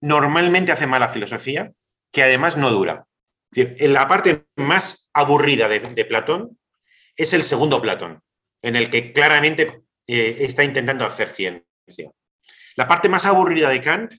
[0.00, 1.72] normalmente hace mala filosofía,
[2.10, 3.06] que además no dura.
[3.50, 6.58] La parte más aburrida de, Platón
[7.16, 8.22] es el segundo Platón,
[8.62, 12.12] en el que claramente eh, está intentando hacer ciencia.
[12.76, 14.14] La parte más aburrida de Kant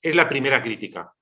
[0.00, 1.12] es la primera crítica,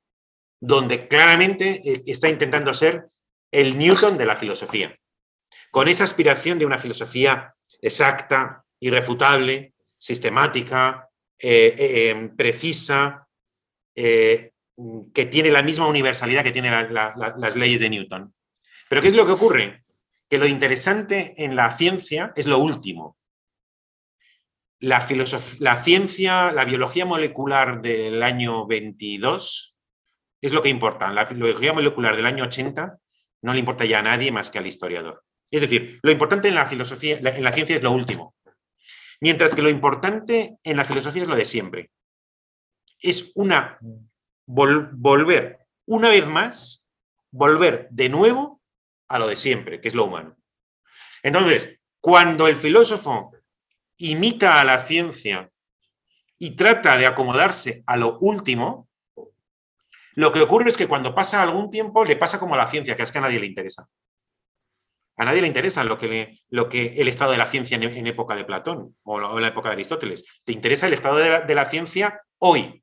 [0.62, 3.08] donde claramente eh, está intentando ser
[3.50, 4.96] el Newton de la filosofía,
[5.72, 13.26] con esa aspiración de una filosofía exacta, irrefutable, sistemática, eh, em, precisa,
[13.94, 18.32] que tiene la misma universalidad que tienen las leyes de Newton.
[18.88, 19.84] Pero ¿qué es lo que ocurre?
[20.30, 23.18] Que lo interesante en la ciencia es lo último.
[24.80, 25.06] La,
[25.58, 29.71] la ciencia, la biología molecular del año 22
[30.42, 31.10] es lo que importa.
[31.10, 32.98] La biología molecular del año 80
[33.42, 35.24] no le importa ya a nadie más que al historiador.
[35.50, 38.34] Es decir, lo importante en la filosofía, en la ciencia es lo último.
[39.20, 41.90] Mientras que lo importante en la filosofía es lo de siempre.
[43.00, 43.78] Es una
[44.46, 46.88] volver una vez más,
[47.30, 48.60] volver de nuevo
[49.08, 50.36] a lo de siempre, que es lo humano.
[51.22, 53.32] Entonces, cuando el filósofo
[53.98, 55.50] imita a la ciencia
[56.38, 58.88] y trata de acomodarse a lo último,
[60.14, 62.96] lo que ocurre es que cuando pasa algún tiempo le pasa como a la ciencia,
[62.96, 63.88] que es que a nadie le interesa.
[65.16, 68.34] A nadie le interesa lo que, lo que el estado de la ciencia en, época
[68.34, 70.24] de Platón o en la época de Aristóteles.
[70.44, 72.82] Te interesa el estado de la ciencia hoy.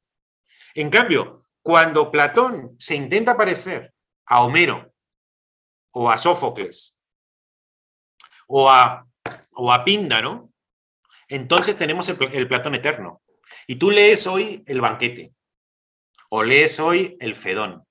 [0.76, 3.94] En cambio, cuando Platón se intenta parecer
[4.26, 4.94] a Homero
[5.92, 6.98] o a Sófocles
[8.48, 9.06] o a,
[9.52, 10.50] o a Píndaro,
[11.28, 13.22] entonces tenemos el, Platón eterno.
[13.68, 15.34] Y tú lees hoy el banquete,
[16.30, 17.84] o lees hoy el Fedón,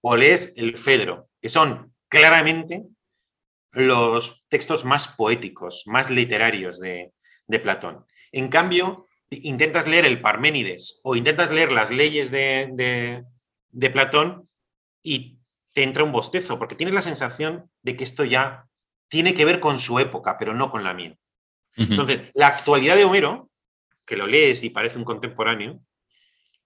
[0.00, 2.84] o lees el Fedro, que son claramente
[3.72, 7.12] los textos más poéticos, más literarios de,
[7.46, 8.06] de Platón.
[8.32, 13.24] En cambio, intentas leer el Parménides o intentas leer las leyes de,
[13.92, 14.48] Platón
[15.02, 15.38] y
[15.72, 18.66] te entra un bostezo, porque tienes la sensación de que esto ya
[19.08, 21.16] tiene que ver con su época, pero no con la mía.
[21.76, 23.50] Entonces, la actualidad de Homero,
[24.06, 25.80] que lo lees y parece un contemporáneo,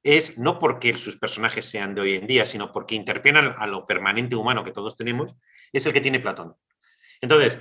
[0.02, 3.86] es no porque sus personajes sean de hoy en día, sino porque interpelan a lo
[3.86, 5.34] permanente humano que todos tenemos,
[5.72, 6.54] es el que tiene Platón.
[7.20, 7.58] Entonces,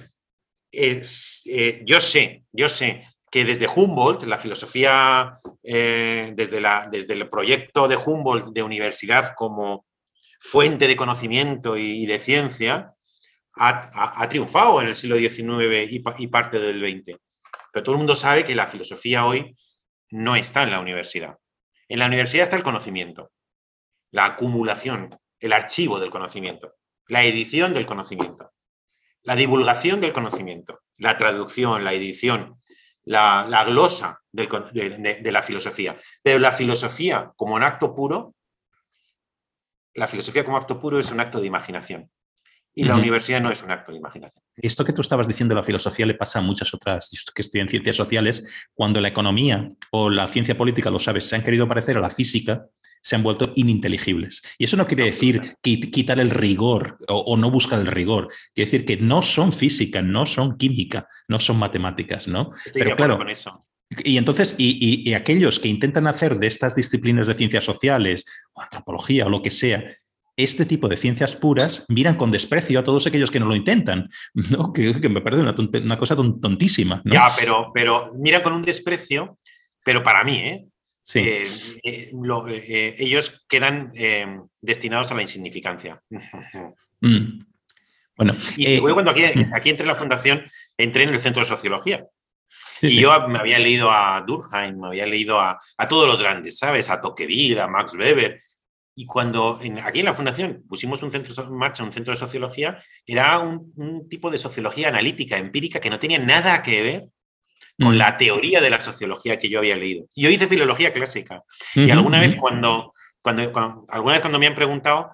[0.71, 7.13] es, eh, yo sé, yo sé que desde Humboldt, la filosofía, eh, desde, la, desde,
[7.13, 9.85] el proyecto de Humboldt de universidad como
[10.39, 12.93] fuente de conocimiento y, de ciencia,
[13.55, 17.17] ha, triunfado en el siglo XIX y, parte del XX.
[17.71, 19.53] Pero todo el mundo sabe que la filosofía hoy
[20.11, 21.37] no está en la universidad.
[21.89, 23.31] En la universidad está el conocimiento,
[24.11, 26.75] la acumulación, el archivo del conocimiento,
[27.07, 28.53] la edición del conocimiento,
[29.23, 32.61] la divulgación del conocimiento, la traducción, la edición,
[33.03, 35.99] la, glosa de, la filosofía.
[36.21, 38.35] Pero la filosofía como un acto puro,
[39.95, 42.11] la filosofía como acto puro es un acto de imaginación.
[42.79, 44.43] Y la universidad no es un acto de imaginación.
[44.55, 47.95] Esto que tú estabas diciendo, la filosofía le pasa a muchas otras, que estudian ciencias
[47.95, 52.01] sociales, cuando la economía o la ciencia política, lo sabes, se han querido parecer a
[52.01, 52.65] la física,
[53.01, 54.41] se han vuelto ininteligibles.
[54.57, 58.29] Y eso no quiere decir quitar el rigor o, no buscar el rigor.
[58.53, 62.51] Quiere decir que no son física, no son química, no son matemáticas, ¿no?
[62.73, 63.65] Pero claro, con eso.
[64.03, 69.25] Y entonces, y, aquellos que intentan hacer de estas disciplinas de ciencias sociales o antropología
[69.25, 69.83] o lo que sea,
[70.43, 74.09] este tipo de ciencias puras miran con desprecio a todos aquellos que no lo intentan,
[74.33, 74.71] ¿no?
[74.71, 77.01] que, me parece una, cosa tontísima.
[77.05, 79.37] Ya, pero, pero miran con un desprecio,
[79.83, 80.65] pero para mí, ¿eh?
[81.01, 81.19] Sí.
[81.19, 81.47] Eh,
[81.83, 82.11] eh,
[82.47, 83.91] eh, ellos quedan
[84.61, 86.01] destinados a la insignificancia.
[87.01, 87.45] Mm.
[88.17, 89.23] Bueno, y eh, cuando aquí,
[89.53, 90.43] aquí entré en la fundación,
[90.77, 92.05] entré en el centro de sociología.
[92.81, 96.57] y yo me había leído a Durkheim, me había leído a, a todos los grandes,
[96.57, 96.89] ¿sabes?
[96.89, 98.41] A Tocqueville, a Max Weber.
[98.99, 102.19] Y cuando en, aquí en la fundación pusimos un centro en marcha, un centro de
[102.19, 107.05] sociología, era un, un, tipo de sociología analítica, empírica, que no tenía nada que ver
[107.79, 107.97] con mm.
[107.97, 110.05] la teoría de la sociología que yo había leído.
[110.13, 111.43] Y yo hice filología clásica.
[111.75, 115.11] Y alguna vez cuando, cuando, cuando, alguna vez cuando me han preguntado,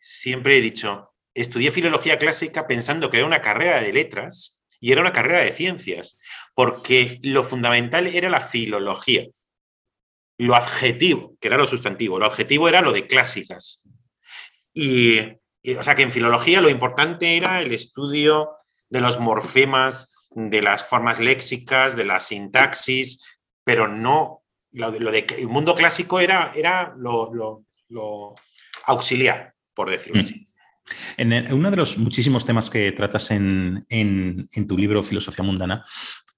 [0.00, 5.02] siempre he dicho, estudié filología clásica pensando que era una carrera de letras y era
[5.02, 6.18] una carrera de ciencias,
[6.54, 9.26] porque lo fundamental era la filología.
[10.38, 13.82] Lo adjetivo, que era lo sustantivo, lo adjetivo era lo de clásicas.
[14.72, 18.50] Y, o sea que en filología lo importante era el estudio
[18.88, 23.24] de los morfemas, de las formas léxicas, de la sintaxis,
[23.64, 27.32] pero no, lo de, el mundo clásico era, era lo,
[27.88, 28.34] lo
[28.84, 30.24] auxiliar, por decirlo mm.
[30.24, 30.44] así.
[31.16, 33.86] En uno de los muchísimos temas que tratas en,
[34.68, 35.84] tu libro Filosofía Mundana,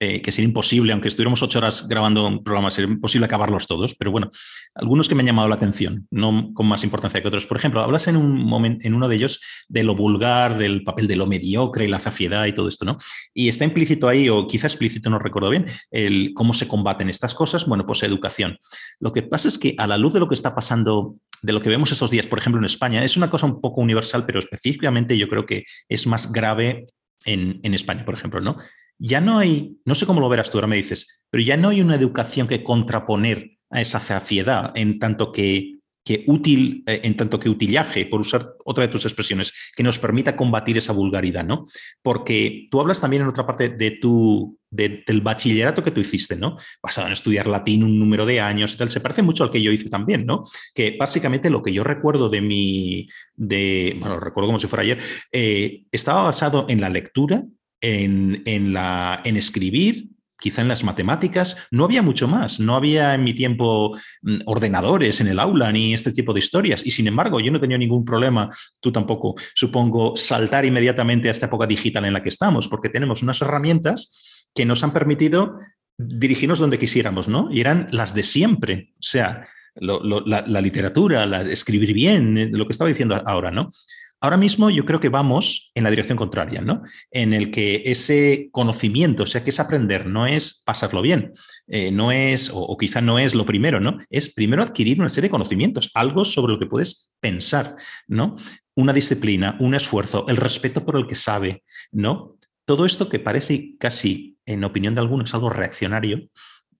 [0.01, 3.95] eh, que sería imposible, aunque estuviéramos ocho horas grabando un programa, sería imposible acabarlos todos,
[3.95, 4.31] pero bueno,
[4.75, 7.47] algunos que me han llamado la atención, no con más importancia que otros.
[7.47, 11.09] Por ejemplo, hablas en, un momento, en uno de ellos de lo vulgar, del papel
[11.09, 12.97] de lo mediocre y la zafiedad y todo esto, ¿no?
[13.35, 17.35] Y está implícito ahí, o quizá explícito, no recuerdo bien, el cómo se combaten estas
[17.35, 17.67] cosas.
[17.67, 18.59] Bueno, pues educación.
[19.01, 21.61] Lo que pasa es que a la luz de lo que está pasando de lo
[21.61, 24.39] que vemos estos días, por ejemplo, en España, es una cosa un poco universal, pero
[24.39, 26.87] específicamente yo creo que es más grave
[27.25, 28.57] en, España, por ejemplo, ¿no?
[28.99, 31.69] Ya no hay, no sé cómo lo verás tú, ahora me dices, pero ya no
[31.69, 37.17] hay una educación que contraponer a esa saciedad en tanto que que útil, eh, en
[37.17, 41.45] tanto que utillaje, por usar otra de tus expresiones, que nos permita combatir esa vulgaridad,
[41.45, 41.67] ¿no?
[42.01, 46.57] Porque tú hablas también en otra parte de tu, del bachillerato que tú hiciste, ¿no?
[46.83, 49.61] Basado en estudiar latín un número de años y tal, se parece mucho al que
[49.61, 50.45] yo hice también, ¿no?
[50.75, 53.07] Que básicamente lo que yo recuerdo de mi,
[53.37, 57.45] de, bueno, recuerdo como si fuera ayer, eh, estaba basado en la lectura,
[57.81, 62.61] en, en, la, en escribir, quizá en las matemáticas, no había mucho más.
[62.61, 66.87] No había en mi tiempo mm, ordenadores en el aula ni este tipo de historias.
[66.87, 68.49] Y sin embargo, yo no tenía ningún problema,
[68.81, 73.23] tú tampoco, supongo, saltar inmediatamente a esta época digital en la que estamos, porque tenemos
[73.23, 75.59] unas herramientas que nos han permitido
[75.99, 77.49] dirigirnos donde quisiéramos, ¿no?
[77.51, 78.93] Y eran las de siempre.
[78.95, 83.73] O sea, la, literatura, la, escribir bien, eh, lo que estaba diciendo ahora, ¿no?
[84.21, 86.83] Ahora mismo yo creo que vamos en la dirección contraria, ¿no?
[87.11, 91.35] En el que ese conocimiento, o sea, que es aprender, no es pasarlo bien,
[91.69, 93.99] eh, no es, o, quizá no es lo primero, ¿no?
[94.11, 97.77] Es primero adquirir una serie de conocimientos, algo sobre lo que puedes pensar,
[98.09, 98.37] ¿no?
[98.75, 102.37] Una disciplina, un esfuerzo, el respeto por el que sabe, ¿no?
[102.65, 106.29] Todo esto que parece casi, en opinión de algunos, algo reaccionario,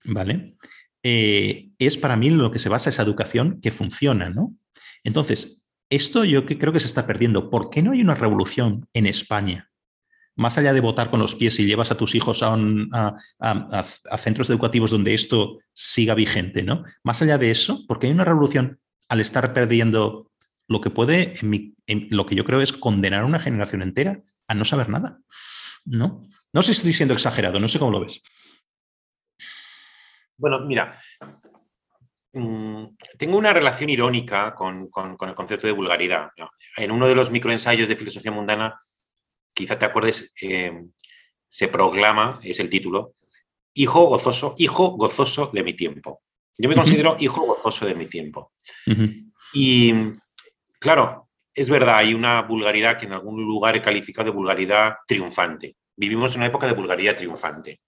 [0.03, 0.57] ¿vale?
[1.03, 4.55] Eh, es para mí lo que se basa esa educación que funciona, ¿no?
[5.05, 7.49] Entonces, esto yo creo que se está perdiendo.
[7.49, 9.71] ¿Por qué no hay una revolución en España?
[10.35, 13.15] Más allá de votar con los pies y llevas a tus hijos a,
[14.17, 16.83] centros educativos donde esto siga vigente, ¿no?
[17.03, 20.31] Más allá de eso, porque hay una revolución al estar perdiendo
[20.67, 24.53] lo que puede, en lo que yo creo es condenar a una generación entera a
[24.53, 25.19] no saber nada,
[25.83, 26.27] ¿no?
[26.53, 28.21] No sé si estoy siendo exagerado, no sé cómo lo ves.
[30.37, 30.97] Bueno, mira,
[32.31, 34.89] tengo una relación irónica con,
[35.21, 36.29] el concepto de vulgaridad.
[36.77, 38.79] En uno de los microensayos de filosofía mundana,
[39.53, 40.71] quizá te acuerdes, eh,
[41.47, 43.15] se proclama, es el título,
[43.73, 46.21] hijo gozoso, hijo gozoso de mi tiempo.
[46.57, 48.51] Yo me considero hijo gozoso de mi tiempo.
[49.53, 49.93] Y
[50.79, 55.75] claro, es verdad, hay una vulgaridad que en algún lugar he calificado de vulgaridad triunfante.
[55.95, 57.81] Vivimos en una época de vulgaridad triunfante.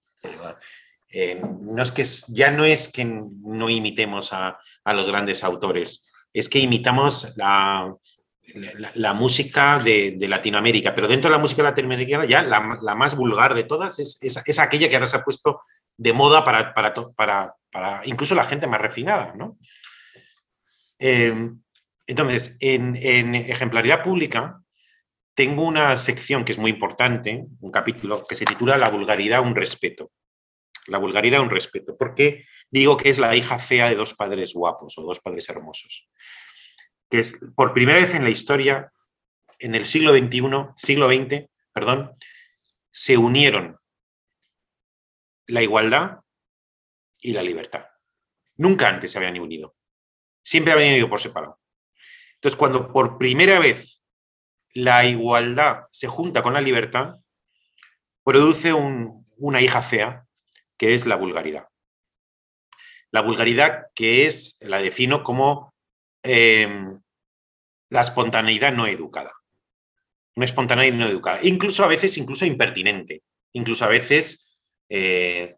[1.11, 6.47] Eh, no es que ya no es que no imitemos a, los grandes autores, es
[6.47, 7.93] que imitamos la,
[9.13, 13.99] música de, Latinoamérica, pero dentro de la música latinoamericana ya la, más vulgar de todas
[13.99, 15.61] es, es, aquella que ahora se ha puesto
[15.97, 19.33] de moda para, para, para, incluso la gente más refinada.
[19.35, 19.57] ¿no?
[20.97, 21.51] Eh,
[22.07, 24.61] entonces, en, en ejemplaridad pública,
[25.35, 29.55] tengo una sección que es muy importante, un capítulo que se titula La vulgaridad, un
[29.55, 30.11] respeto
[30.87, 31.95] la vulgaridad un respeto.
[31.97, 36.07] porque digo que es la hija fea de dos padres guapos o dos padres hermosos?
[37.09, 38.91] Que es por primera vez en la historia,
[39.59, 40.41] en el siglo XXI,
[40.75, 42.15] siglo XX, perdón,
[42.89, 43.77] se unieron
[45.47, 46.19] la igualdad
[47.19, 47.85] y la libertad.
[48.55, 49.75] Nunca antes se habían unido.
[50.41, 51.59] Siempre habían ido por separado.
[52.35, 54.03] Entonces, cuando por primera vez
[54.73, 57.15] la igualdad se junta con la libertad,
[58.23, 60.25] produce una hija fea
[60.81, 61.67] que es la vulgaridad.
[63.11, 65.75] La vulgaridad que es, la defino como
[66.23, 66.99] em,
[67.91, 69.31] la espontaneidad no educada.
[70.35, 71.37] no espontánea y no educada.
[71.43, 73.21] Incluso a veces, incluso impertinente.
[73.53, 74.57] Incluso a veces
[74.89, 75.55] eh,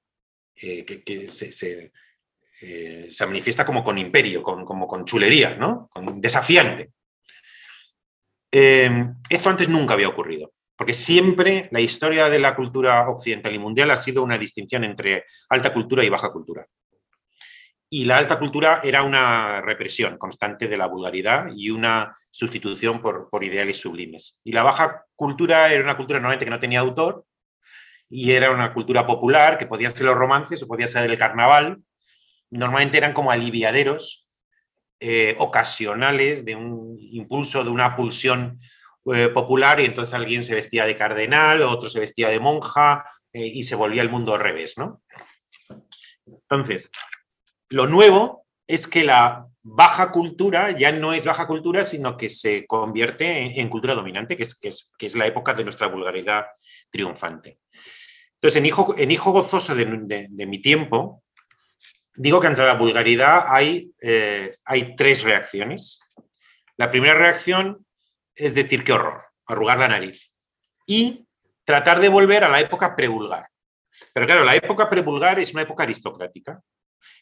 [0.57, 1.93] eh, que, se,
[2.61, 5.88] eh, se, manifiesta como con imperio, con, como con chulería, ¿no?
[5.89, 6.91] Con desafiante.
[8.51, 13.91] esto antes nunca había ocurrido, porque siempre la historia de la cultura occidental y mundial
[13.91, 16.67] ha sido una distinción entre alta cultura y baja cultura
[17.93, 23.30] y la alta cultura era una represión constante de la vulgaridad y una sustitución por,
[23.43, 24.41] ideales sublimes.
[24.43, 27.24] Y la baja cultura era una cultura normalmente que no tenía autor
[28.09, 31.84] y era una cultura popular, que podían ser los romances o podía ser el carnaval.
[32.49, 34.28] Normalmente eran como aliviaderos
[34.99, 38.57] eh, ocasionales de un impulso, de una pulsión
[39.14, 43.45] eh, popular y entonces alguien se vestía de cardenal, otro se vestía de monja eh,
[43.45, 45.01] y se volvía el mundo al revés, ¿no?
[46.26, 46.89] Entonces,
[47.70, 52.66] lo nuevo es que la baja cultura ya no es baja cultura, sino que se
[52.66, 54.70] convierte en, cultura dominante, que es, que,
[55.06, 56.45] es, la época de nuestra vulgaridad
[56.89, 57.60] triunfante.
[58.36, 59.86] Entonces, en Hijo, en hijo Gozoso de,
[60.47, 61.24] mi tiempo,
[62.16, 65.99] digo que entre la vulgaridad hay, eh, hay tres reacciones.
[66.78, 67.86] La primera reacción
[68.36, 70.32] es decir, qué horror, arrugar la nariz.
[70.86, 71.26] Y
[71.66, 73.48] tratar de volver a la época prevulgar.
[74.14, 76.62] Pero claro, la época prevulgar es una época aristocrática.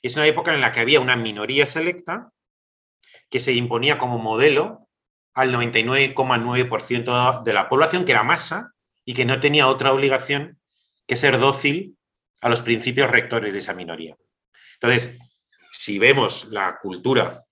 [0.01, 2.32] Es una época en la que había una minoría selecta
[3.30, 4.88] que se imponía como modelo
[5.34, 8.74] al 99,9% de la población, que era masa
[9.05, 10.59] y que no tenía otra obligación
[11.07, 11.97] que ser dócil
[12.41, 14.16] a los principios rectores de esa minoría.
[14.74, 15.18] Entonces,
[15.72, 17.45] si vemos la cultura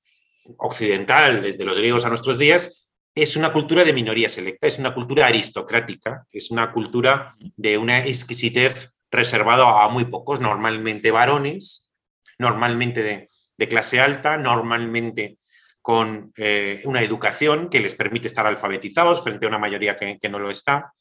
[0.57, 4.93] occidental desde los griegos a nuestros días, es una cultura de minoría selecta, es una
[4.93, 11.91] cultura aristocrática, es una cultura de una exquisitez reservada a muy pocos, normalmente varones,
[12.37, 15.37] normalmente de, clase alta, normalmente
[15.81, 20.39] con eh, una educación que les permite estar alfabetizados frente a una mayoría que, no
[20.39, 20.93] lo está,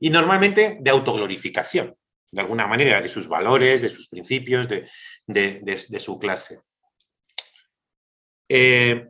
[0.00, 1.94] y normalmente de autoglorificación,
[2.32, 6.60] de alguna manera, de sus valores, de sus principios, de, su clase.
[8.48, 9.06] Eh,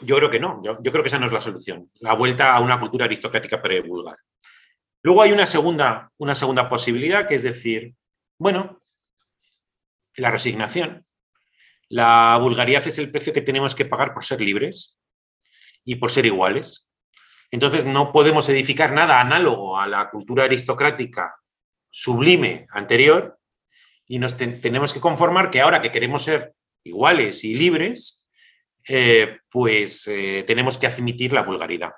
[0.00, 2.60] yo creo que no, yo, creo que esa no es la solución, la vuelta a
[2.60, 4.16] una cultura aristocrática pre-vulgar.
[5.02, 7.94] Luego hay una segunda, una segunda posibilidad, que es decir,
[8.38, 8.82] bueno,
[10.16, 11.06] la resignación.
[11.88, 14.98] La vulgaridad es el precio que tenemos que pagar por ser libres
[15.84, 16.90] y por ser iguales.
[17.50, 21.36] Entonces no podemos edificar nada análogo a la cultura aristocrática
[21.90, 23.38] sublime anterior
[24.08, 28.23] y nos tenemos que conformar que ahora que queremos ser iguales y libres,
[28.88, 31.92] eh, pues eh, tenemos que admitir la vulgaridad.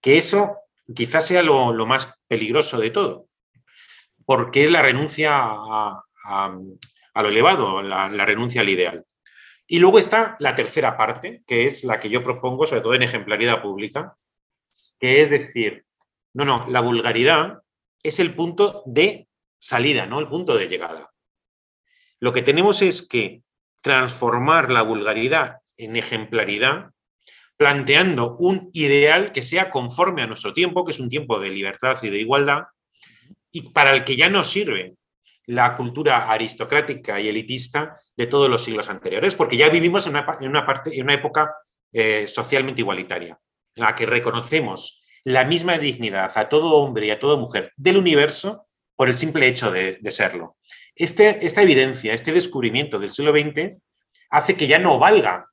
[0.00, 0.58] Que eso
[0.94, 3.28] quizás sea lo, más peligroso de todo,
[4.26, 6.02] porque es la renuncia a,
[7.14, 9.06] a lo elevado, la, renuncia al ideal.
[9.66, 13.02] Y luego está la tercera parte, que es la que yo propongo, sobre todo en
[13.02, 14.16] ejemplaridad pública,
[14.98, 15.86] que es decir,
[16.34, 17.62] no, no, la vulgaridad
[18.02, 19.28] es el punto de
[19.58, 21.12] salida, no el punto de llegada.
[22.18, 23.42] Lo que tenemos es que
[23.80, 26.90] transformar la vulgaridad en ejemplaridad,
[27.56, 31.98] planteando un ideal que sea conforme a nuestro tiempo, que es un tiempo de libertad
[32.02, 32.64] y de igualdad,
[33.50, 34.94] y para el que ya no sirve
[35.46, 40.66] la cultura aristocrática y elitista de todos los siglos anteriores, porque ya vivimos en una,
[40.66, 41.54] parte, en una época
[41.92, 43.38] eh, socialmente igualitaria,
[43.76, 47.96] en la que reconocemos la misma dignidad a todo hombre y a toda mujer del
[47.96, 48.66] universo
[48.96, 50.56] por el simple hecho de, serlo.
[50.94, 53.76] Este, esta evidencia, este descubrimiento del siglo XX
[54.30, 55.46] hace que ya no valga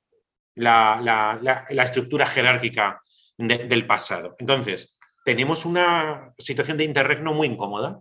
[0.56, 3.02] la, estructura jerárquica
[3.38, 4.36] del pasado.
[4.39, 7.99] Entonces, tenemos una situación de interregno muy incómoda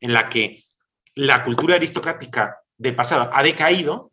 [0.00, 0.64] en la que
[1.14, 4.12] la cultura aristocrática del pasado ha decaído,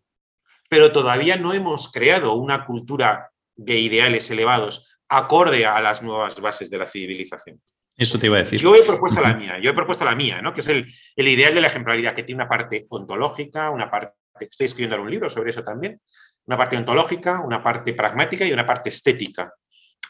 [0.69, 6.69] pero todavía no hemos creado una cultura de ideales elevados acorde a las nuevas bases
[6.69, 7.61] de la civilización.
[7.97, 8.59] Eso te iba a decir.
[8.59, 10.53] Yo he propuesto la mía, yo he propuesto la mía, ¿no?
[10.53, 14.65] que es el, ideal de la ejemplaridad, que tiene una parte ontológica, una parte, estoy
[14.65, 15.99] escribiendo un libro sobre eso también,
[16.47, 19.53] una parte ontológica, una parte pragmática y una parte estética,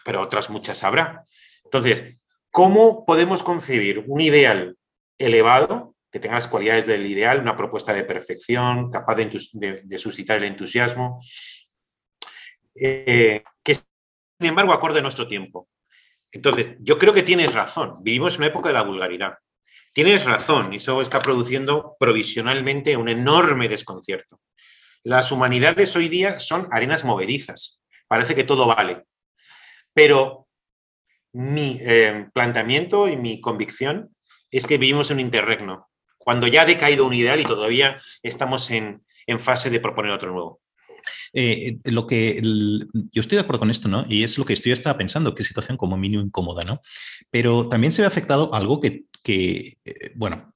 [0.05, 1.23] pero otras muchas habrá.
[1.63, 2.17] Entonces,
[2.51, 4.77] ¿cómo podemos concebir un ideal
[5.17, 10.45] elevado que tenga las cualidades del ideal, una propuesta de perfección, capaz de, suscitar el
[10.45, 11.21] entusiasmo,
[12.75, 13.85] eh, que sin
[14.39, 15.67] embargo acorde a nuestro tiempo.
[16.31, 19.33] Entonces, yo creo que tienes razón, vivimos en una época de la vulgaridad.
[19.91, 24.39] Tienes razón, y eso está produciendo provisionalmente un enorme desconcierto.
[25.07, 27.79] Las humanidades hoy día son arenas movedizas,
[28.09, 29.03] parece que todo vale.
[29.93, 30.49] Pero
[31.31, 34.13] mi eh, planteamiento y mi convicción
[34.51, 35.87] es que vivimos en un interregno
[36.17, 39.01] cuando ya ha decaído un ideal y todavía estamos en,
[39.39, 40.59] fase de proponer otro nuevo.
[41.31, 44.05] eh, lo que yo estoy de acuerdo con esto, ¿no?
[44.09, 46.81] Y es lo que estoy estaba pensando, qué situación como mínimo incómoda, ¿no?
[47.31, 50.53] Pero también se ve afectado algo que que, eh, bueno,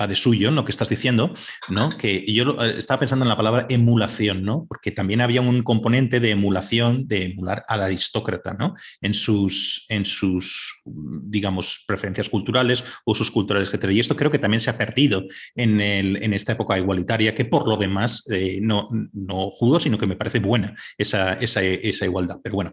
[0.00, 1.34] va de suyo, lo que estás diciendo,
[1.68, 1.90] ¿no?
[1.90, 4.64] Que yo eh, estaba pensando en la palabra emulación, ¿no?
[4.66, 8.74] Porque también había un componente de emulación, de emular al aristócrata, ¿no?
[9.02, 13.90] En sus, en sus digamos, preferencias culturales, o sus culturales, etc.
[13.92, 17.44] Y esto creo que también se ha perdido en, el, en esta época igualitaria, que
[17.44, 22.06] por lo demás eh, no, no judo, sino que me parece buena esa, esa, esa
[22.06, 22.38] igualdad.
[22.42, 22.72] Pero bueno,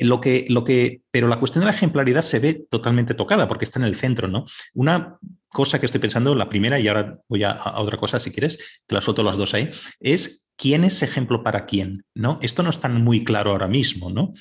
[0.00, 3.66] lo que, lo que, pero la cuestión de la ejemplaridad se ve totalmente tocada, porque
[3.66, 4.46] está en el centro, ¿no?
[4.74, 8.58] Una cosa que estoy pensando, la primera, y ahora voy a, otra cosa si quieres,
[8.86, 12.38] te las suelto las dos ahí, es quién es ejemplo para quién, ¿no?
[12.42, 14.32] Esto no está muy claro ahora mismo, ¿no?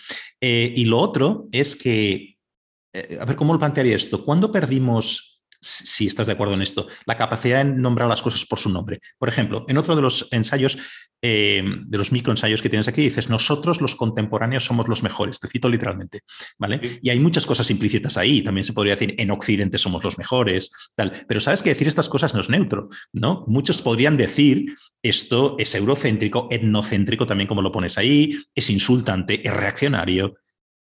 [0.41, 2.37] Eh, y lo otro es que,
[2.93, 4.23] eh, a ver, ¿cómo lo plantearía esto?
[4.25, 5.32] ¿Cuándo perdimos
[5.63, 8.99] si estás de acuerdo en esto, la capacidad de nombrar las cosas por su nombre.
[9.17, 10.77] Por ejemplo, en otro de los ensayos,
[11.21, 15.47] eh, de los microensayos que tienes aquí, dices, nosotros los contemporáneos somos los mejores, te
[15.47, 16.21] cito literalmente,
[16.59, 16.99] ¿vale?
[17.01, 20.71] Y hay muchas cosas implícitas ahí, también se podría decir, en Occidente somos los mejores,
[20.95, 23.45] tal, pero sabes que decir estas cosas no es neutro, ¿no?
[23.47, 29.53] Muchos podrían decir, esto es eurocéntrico, etnocéntrico también como lo pones ahí, es insultante, es
[29.53, 30.35] reaccionario,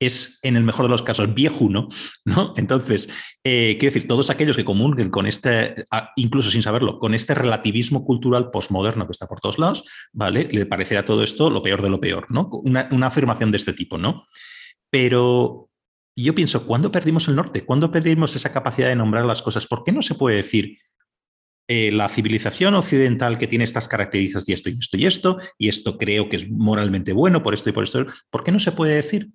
[0.00, 1.88] es, en el mejor de los casos, viejuno,
[2.24, 2.52] ¿no?
[2.56, 3.08] Entonces,
[3.44, 5.86] eh, quiero decir, todos aquellos que comulguen con este,
[6.16, 10.48] incluso sin saberlo, con este relativismo cultural postmoderno que está por todos lados, ¿vale?
[10.50, 12.48] Le parecerá todo esto lo peor de lo peor, ¿no?
[12.64, 14.26] Una, afirmación de este tipo, ¿no?
[14.90, 15.70] Pero
[16.14, 17.64] yo pienso, ¿cuándo perdimos el norte?
[17.64, 19.66] ¿Cuándo perdimos esa capacidad de nombrar las cosas?
[19.66, 20.78] ¿Por qué no se puede decir
[21.68, 25.68] eh, la civilización occidental que tiene estas características y esto y esto y esto, y
[25.68, 28.06] esto creo que es moralmente bueno por esto y por esto?
[28.30, 29.30] ¿Por qué no se puede decir?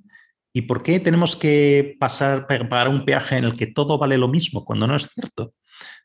[0.55, 4.27] ¿Y por qué tenemos que pasar, pagar un peaje en el que todo vale lo
[4.27, 5.55] mismo cuando no es cierto?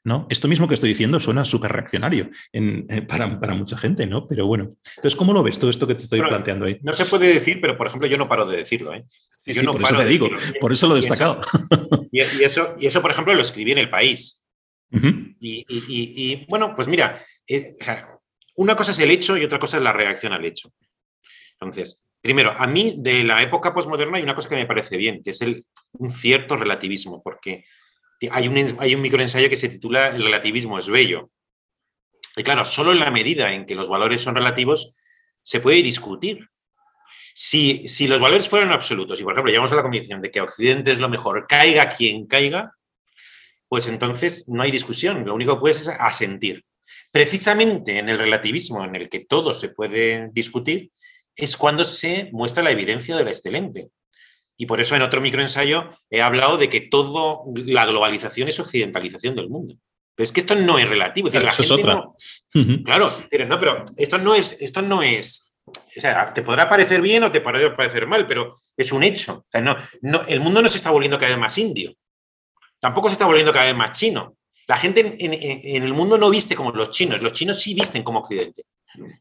[0.03, 0.27] ¿No?
[0.31, 4.27] Esto mismo que estoy diciendo suena súper reaccionario eh, para, mucha gente, ¿no?
[4.27, 6.79] Pero bueno, entonces, ¿cómo lo ves todo esto que te estoy planteando ahí?
[6.83, 8.95] No se puede decir, pero por ejemplo, yo no paro de decirlo.
[8.95, 9.05] ¿eh?
[9.45, 10.31] Yo no por eso te digo,
[10.61, 11.41] por eso lo he destacado.
[12.11, 14.43] Y eso, y eso, por ejemplo, lo escribí en El País.
[14.91, 17.77] y, bueno, pues mira, eh,
[18.57, 20.73] una cosa es el hecho y otra cosa es la reacción al hecho.
[21.61, 25.23] Entonces, Primero, a mí de la época postmoderna hay una cosa que me parece bien,
[25.23, 27.65] que es el, un cierto relativismo, porque
[28.31, 31.31] hay un, hay un microensayo que se titula El relativismo es bello.
[32.37, 34.97] Y claro, solo en la medida en que los valores son relativos
[35.43, 36.49] se puede discutir.
[37.35, 40.41] Si, si los valores fueran absolutos, y por ejemplo llegamos a la convicción de que
[40.41, 42.73] Occidente es lo mejor, caiga quien caiga,
[43.69, 46.65] pues entonces no hay discusión, lo único que puedes es asentir.
[47.13, 50.91] Precisamente en el relativismo en el que todo se puede discutir,
[51.39, 53.89] es cuando se muestra la evidencia de la excelente.
[54.57, 59.37] Y por eso en otro microensayo he hablado de que todo la globalización es occidentalización
[59.37, 59.77] del mundo.
[60.17, 61.29] Pero es que esto no es relativo.
[61.29, 62.05] es otra.
[62.85, 65.53] Claro, pero no, pero esto no es, esto no es.
[65.65, 69.47] O sea, te podrá parecer bien o te podrá parecer mal, pero es un hecho.
[69.63, 71.95] no, no, el mundo no se está volviendo cada vez más indio.
[72.81, 74.37] Tampoco se está volviendo cada vez más chino.
[74.67, 78.19] La gente en, el mundo no viste como los chinos, los chinos sí visten como
[78.19, 78.65] Occidente,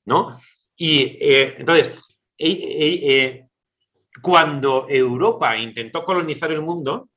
[0.03, 0.38] ¿no?
[0.76, 1.93] Y eh, entonces,
[2.38, 3.47] eh,
[4.21, 7.09] cuando Europa intentó colonizar el mundo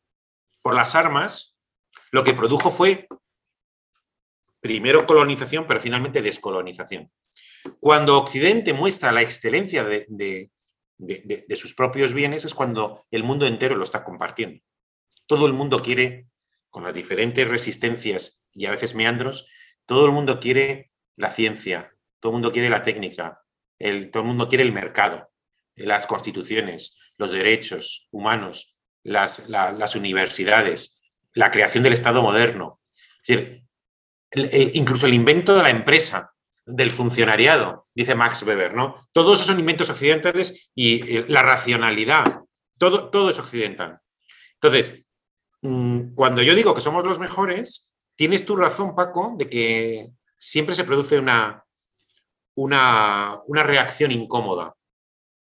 [0.63, 1.57] por las armas,
[2.11, 3.09] lo que produjo fue
[4.61, 7.11] primero colonización, pero finalmente descolonización.
[7.79, 10.51] Cuando Occidente muestra la excelencia de,
[11.57, 14.63] sus propios bienes es cuando el mundo entero lo está compartiendo.
[15.27, 16.27] Todo el mundo quiere,
[16.69, 19.47] con las diferentes resistencias y a veces meandros,
[19.87, 23.43] todo el mundo quiere la ciencia, todo el mundo quiere la técnica,
[23.81, 25.31] todo el mundo quiere el mercado,
[25.75, 31.01] las constituciones, los derechos humanos, las, universidades,
[31.35, 32.81] la creación del Estado moderno.
[34.33, 36.33] incluso el invento de la empresa,
[36.67, 39.09] del funcionariado, dice Max Weber, ¿no?
[39.13, 42.43] Todos esos son inventos occidentales y eh, la racionalidad,
[42.79, 43.99] todo, todo es occidental.
[44.55, 45.05] Entonces,
[45.63, 50.75] mm, cuando yo digo que somos los mejores, tienes tu razón, Paco, de que siempre
[50.75, 51.65] se produce una,
[52.57, 54.75] una, reacción incómoda.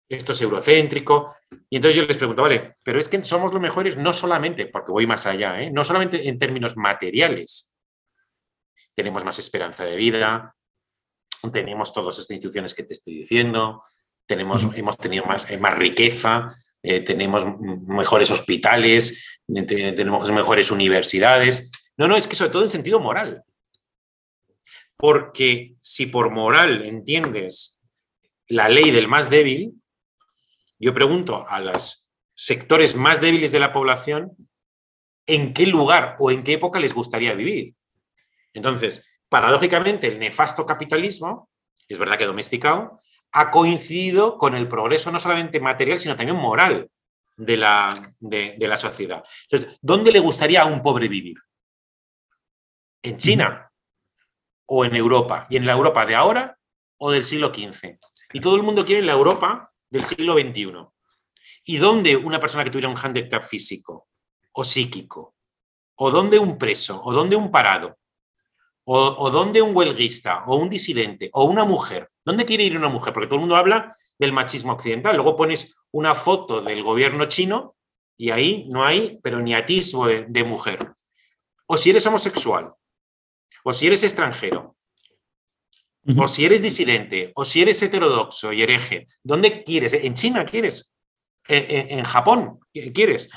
[0.09, 1.35] Esto es eurocéntrico.
[1.69, 4.91] Y entonces yo les pregunto, vale, pero es que somos los mejores no solamente, porque
[4.91, 5.71] voy más allá, ¿eh?
[5.71, 7.73] no solamente en términos materiales.
[8.93, 10.55] Tenemos más esperanza de vida,
[11.51, 13.83] tenemos todas estas instituciones que te estoy diciendo,
[14.25, 21.71] tenemos, hemos tenido más, eh, más riqueza, eh, tenemos mejores hospitales, tenemos mejores universidades.
[21.97, 23.43] No, no, es que sobre todo en sentido moral.
[24.97, 27.81] Porque si por moral entiendes
[28.47, 29.73] la ley del más débil,
[30.79, 34.31] yo pregunto a los sectores más débiles de la población
[35.25, 37.73] en qué lugar o en qué época les gustaría vivir.
[38.53, 41.49] Entonces, paradójicamente, el nefasto capitalismo,
[41.87, 46.89] es verdad que domesticado, ha coincidido con el progreso no solamente material, sino también moral
[47.35, 49.23] de la, de, la sociedad.
[49.49, 51.37] Entonces, ¿dónde le gustaría a un pobre vivir?
[53.01, 53.71] ¿En China
[54.65, 55.45] o en Europa?
[55.49, 56.57] ¿Y en la Europa de ahora
[56.97, 57.97] o del siglo XV?
[58.33, 60.73] Y todo el mundo quiere la Europa del siglo XXI.
[61.65, 64.07] ¿Y dónde una persona que tuviera un handicap físico
[64.51, 65.35] o psíquico?
[65.95, 67.01] ¿O dónde un preso?
[67.03, 67.97] ¿O dónde un parado?
[68.87, 70.43] ¿O, dónde un huelguista?
[70.45, 71.29] ¿O un disidente?
[71.33, 72.09] ¿O una mujer?
[72.23, 73.13] ¿Dónde quiere ir una mujer?
[73.13, 75.15] Porque todo el mundo habla del machismo occidental.
[75.15, 77.75] Luego pones una foto del gobierno chino
[78.17, 80.93] y ahí no hay, pero ni atisbo de, mujer.
[81.65, 82.73] O si eres homosexual,
[83.67, 84.77] o si eres extranjero,
[86.17, 89.93] o si eres disidente, o si eres heterodoxo y hereje, ¿dónde quieres?
[89.93, 90.95] ¿En China quieres?
[91.47, 92.59] ¿En, Japón
[92.93, 93.27] quieres?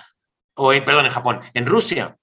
[0.55, 2.14] O en, perdón, en Japón, en Rusia.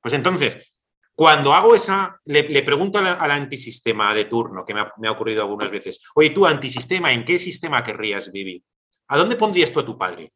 [0.00, 0.72] Pues entonces,
[1.14, 5.42] cuando hago esa, le, pregunto al, antisistema de turno, que me ha, me ha, ocurrido
[5.42, 8.62] algunas veces, oye, tú antisistema, ¿en qué sistema querrías vivir?
[9.08, 10.32] ¿A dónde pondrías tú a tu padre?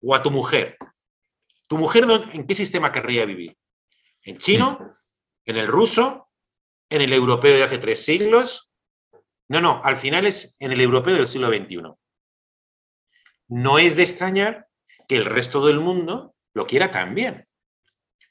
[0.00, 0.78] ¿O a tu mujer?
[1.66, 3.54] ¿Tu mujer en qué sistema querría vivir?
[4.22, 4.90] ¿En chino?
[5.48, 6.28] ¿En el ruso?
[6.88, 8.70] ¿En el europeo de hace tres siglos?
[9.48, 11.82] No, no, al final es en el europeo del siglo XXI.
[13.48, 14.68] No es de extrañar
[15.08, 17.48] que el resto del mundo lo quiera también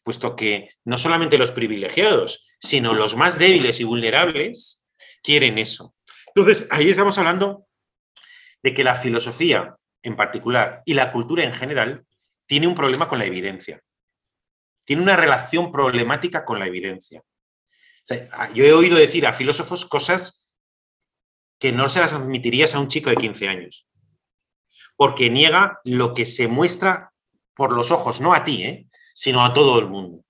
[0.07, 4.85] puesto que no solamente los privilegiados, sino los más débiles y vulnerables
[5.21, 5.95] quieren eso.
[6.27, 7.67] Entonces, ahí estamos hablando
[8.63, 12.05] de que la filosofía en particular y la cultura en general
[12.45, 13.81] tiene un problema con la evidencia.
[14.87, 17.21] Tiene una relación problemática con la evidencia.
[18.53, 20.49] yo he oído decir a filósofos cosas
[21.59, 23.85] que no se las admitirías a un chico de 15 años,
[24.95, 27.11] porque niega lo que se muestra
[27.53, 28.87] por los ojos, no a ti, ¿eh?
[29.13, 30.23] sino a todo el mundo.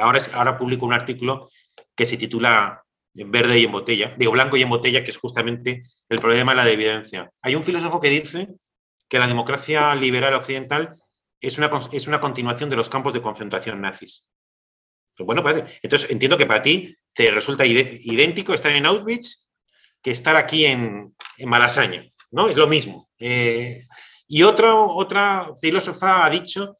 [0.00, 1.48] Ahora, ahora publico un artículo
[1.94, 2.82] que se titula
[3.14, 6.64] Verde y en botella, digo blanco y en botella, que es justamente el problema de
[6.64, 7.30] la evidencia.
[7.42, 8.48] Hay un filósofo que dice
[9.08, 10.96] que la democracia liberal occidental
[11.42, 14.30] es una, es una continuación de los campos de concentración nazis.
[15.14, 15.42] Pues bueno,
[15.82, 19.46] entonces entiendo que para ti te resulta idéntico estar en Auschwitz
[20.00, 22.48] que estar aquí en, en Malasaña, ¿no?
[22.48, 23.08] Es lo mismo.
[23.18, 23.86] Eh,
[24.26, 26.76] y otra, otra filósofa ha dicho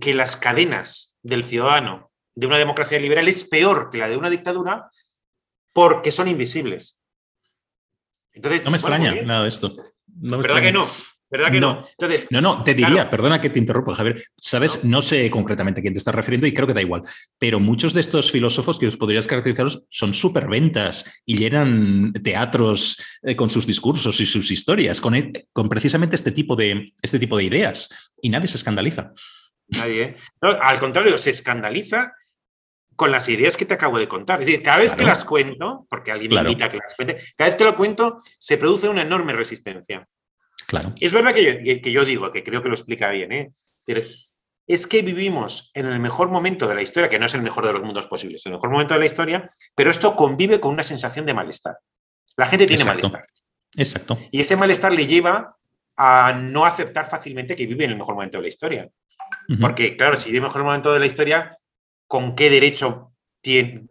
[0.00, 4.30] que las cadenas del ciudadano de una democracia liberal es peor que la de una
[4.30, 4.90] dictadura
[5.72, 7.00] porque son invisibles.
[8.32, 9.76] Entonces, no me extraña nada de esto.
[10.06, 10.88] ¿Verdad que no?
[11.30, 11.86] ¿Verdad que no?
[12.30, 14.20] no, no, te diría, perdona que te interrumpa, Javier.
[14.36, 15.00] Sabes, no.
[15.00, 17.02] sé concretamente a quién te estás refiriendo y creo que da igual,
[17.38, 23.36] pero muchos de estos filósofos que os podrías caracterizarlos son superventas y llenan teatros eh,
[23.36, 27.36] con sus discursos y sus historias, con, e, con precisamente este tipo, de, este tipo
[27.36, 27.88] de ideas
[28.20, 29.12] y nadie se escandaliza.
[29.68, 30.16] Nadie.
[30.40, 32.12] al contrario, se escandaliza
[32.96, 34.40] con las ideas que te acabo de contar.
[34.40, 37.18] Es decir, cada vez que las cuento, porque alguien me invita a que las cuente,
[37.36, 40.06] cada vez que lo cuento, se produce una enorme resistencia.
[40.70, 40.94] Claro.
[41.00, 43.52] Es verdad que yo, digo, que creo que lo explica bien, ¿eh?
[44.68, 47.66] es que vivimos en el mejor momento de la historia, que no es el mejor
[47.66, 50.84] de los mundos posibles, el mejor momento de la historia, pero esto convive con una
[50.84, 51.76] sensación de malestar.
[52.36, 53.26] La gente tiene malestar.
[53.76, 54.16] Exacto.
[54.30, 55.56] Y ese malestar le lleva
[55.96, 58.88] a no aceptar fácilmente que vive en el mejor momento de la historia.
[59.60, 61.58] Porque, claro, si vive el mejor momento de la historia,
[62.06, 63.88] ¿con qué derecho tiene,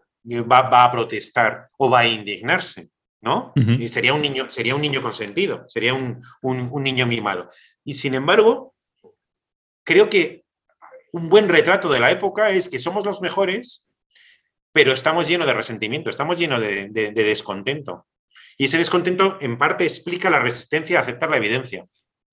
[0.49, 2.89] va, a protestar o va a indignarse?
[3.21, 3.53] ¿No?
[3.89, 6.21] sería, un niño, sería un niño consentido, sería un,
[6.83, 7.49] niño mimado.
[7.83, 8.73] Y sin embargo,
[9.83, 10.45] creo que
[11.11, 13.89] un buen retrato de la época es que somos los mejores,
[14.71, 18.07] pero estamos llenos de resentimiento, estamos llenos de, de descontento.
[18.57, 21.85] Y ese descontento en parte explica la resistencia a aceptar la evidencia.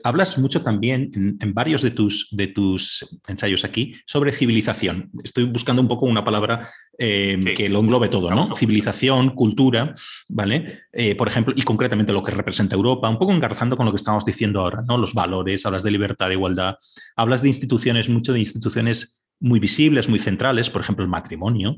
[0.04, 5.08] Hablas mucho también en, varios de tus, de tus, ensayos aquí sobre civilización.
[5.24, 6.68] Estoy buscando un poco una palabra
[6.98, 8.54] eh, que lo englobe todo, ¿no?
[8.54, 9.94] Civilización, cultura,
[10.28, 10.82] ¿vale?
[10.92, 13.96] Eh, por ejemplo, y concretamente lo que representa Europa, un poco engarzando con lo que
[13.96, 14.98] estamos diciendo ahora, ¿no?
[14.98, 16.76] Los valores, hablas de libertad, de igualdad,
[17.16, 21.76] hablas de instituciones, mucho de instituciones muy visibles, muy centrales, por ejemplo, el matrimonio,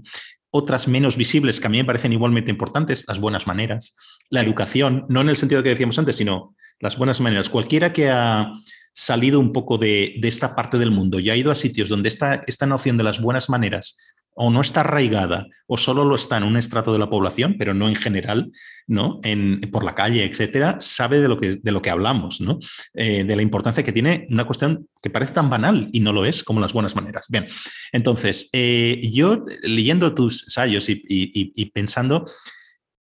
[0.51, 3.97] otras menos visibles que a mí me parecen igualmente importantes, las buenas maneras,
[4.31, 7.49] la educación, no en el sentido que decíamos antes, sino las buenas maneras.
[7.49, 8.53] Cualquiera que ha
[8.93, 12.43] salido un poco de, esta parte del mundo y ha ido a sitios donde esta,
[12.47, 13.97] esta noción de las buenas maneras
[14.41, 17.75] o no está arraigada o solo lo está en un estrato de la población, pero
[17.75, 18.53] no en general,
[18.87, 19.19] ¿no?
[19.25, 22.59] En, por la calle, etcétera, sabe de lo que, de lo que hablamos, ¿no?
[22.95, 26.25] Eh, de la importancia que tiene una cuestión que parece tan banal y no lo
[26.25, 27.27] es como las buenas maneras.
[27.29, 27.49] Bien,
[27.91, 32.25] entonces, eh, yo leyendo tus ensayos y pensando,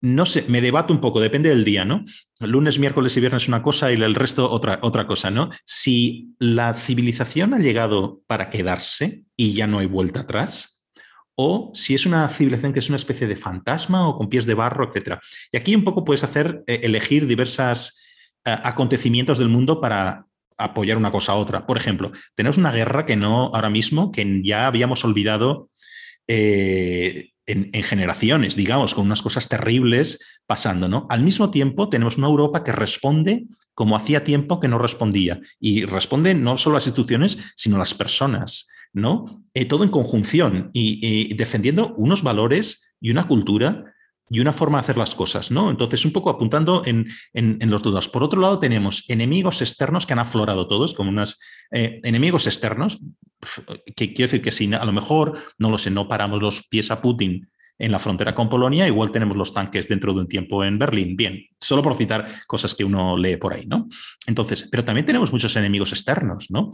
[0.06, 2.04] no sé, me debato un poco, depende del día, ¿no?
[2.40, 5.50] Lunes, miércoles y viernes una cosa y el resto otra, otra cosa, ¿no?
[5.64, 10.84] Si la civilización ha llegado para quedarse y ya no hay vuelta atrás,
[11.34, 14.54] o si es una civilización que es una especie de fantasma o con pies de
[14.54, 15.18] barro, etc.
[15.52, 18.00] Y aquí un poco puedes hacer, eh, elegir diversos
[18.44, 20.26] eh, acontecimientos del mundo para
[20.56, 21.66] apoyar una cosa a otra.
[21.66, 25.68] Por ejemplo, tenemos una guerra que no, ahora mismo, que ya habíamos olvidado
[26.28, 31.06] eh, en, generaciones, digamos, con unas cosas terribles pasando, ¿no?
[31.10, 35.40] Al mismo tiempo, tenemos una Europa que responde como hacía tiempo que no respondía.
[35.60, 38.68] Y responde no solo las instituciones, sino las personas.
[38.96, 39.44] ¿no?
[39.52, 43.92] Eh, todo en conjunción y, defendiendo unos valores y una cultura
[44.30, 45.70] y una forma de hacer las cosas, ¿no?
[45.70, 47.06] Entonces, un poco apuntando en,
[47.70, 48.08] los dudas.
[48.08, 51.38] Por otro lado, tenemos enemigos externos que han aflorado todos, como unos
[51.70, 52.98] eh, enemigos externos,
[53.94, 56.90] que quiero decir que si a lo mejor, no lo sé, no paramos los pies
[56.90, 60.64] a Putin en la frontera con Polonia, igual tenemos los tanques dentro de un tiempo
[60.64, 61.16] en Berlín.
[61.16, 63.88] Bien, solo por citar cosas que uno lee por ahí, ¿no?
[64.26, 66.70] Entonces, pero también tenemos muchos enemigos externos, ¿no?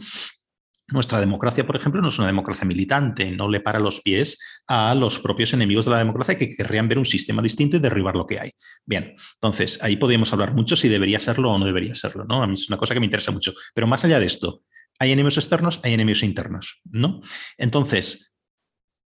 [0.89, 4.37] Nuestra democracia, por ejemplo, no es una democracia militante, no le para los pies
[4.67, 8.15] a los propios enemigos de la democracia que querrían ver un sistema distinto y derribar
[8.15, 8.51] lo que hay.
[8.85, 12.43] Bien, entonces ahí podríamos hablar mucho si debería serlo o no debería serlo, ¿no?
[12.43, 13.53] A mí es una cosa que me interesa mucho.
[13.73, 14.63] Pero más allá de esto,
[14.99, 17.21] hay enemigos externos, hay enemigos internos, ¿no?
[17.57, 18.33] Entonces,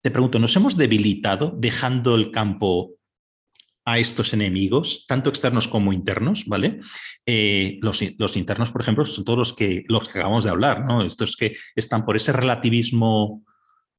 [0.03, 2.97] te pregunto, ¿nos hemos debilitado dejando el campo
[3.87, 6.81] a estos enemigos, tanto externos como internos, ¿vale?
[7.25, 8.03] Eh, los,
[8.37, 11.03] internos, por ejemplo, son todos los que, los que acabamos de hablar, ¿no?
[11.03, 13.45] Estos que están por ese relativismo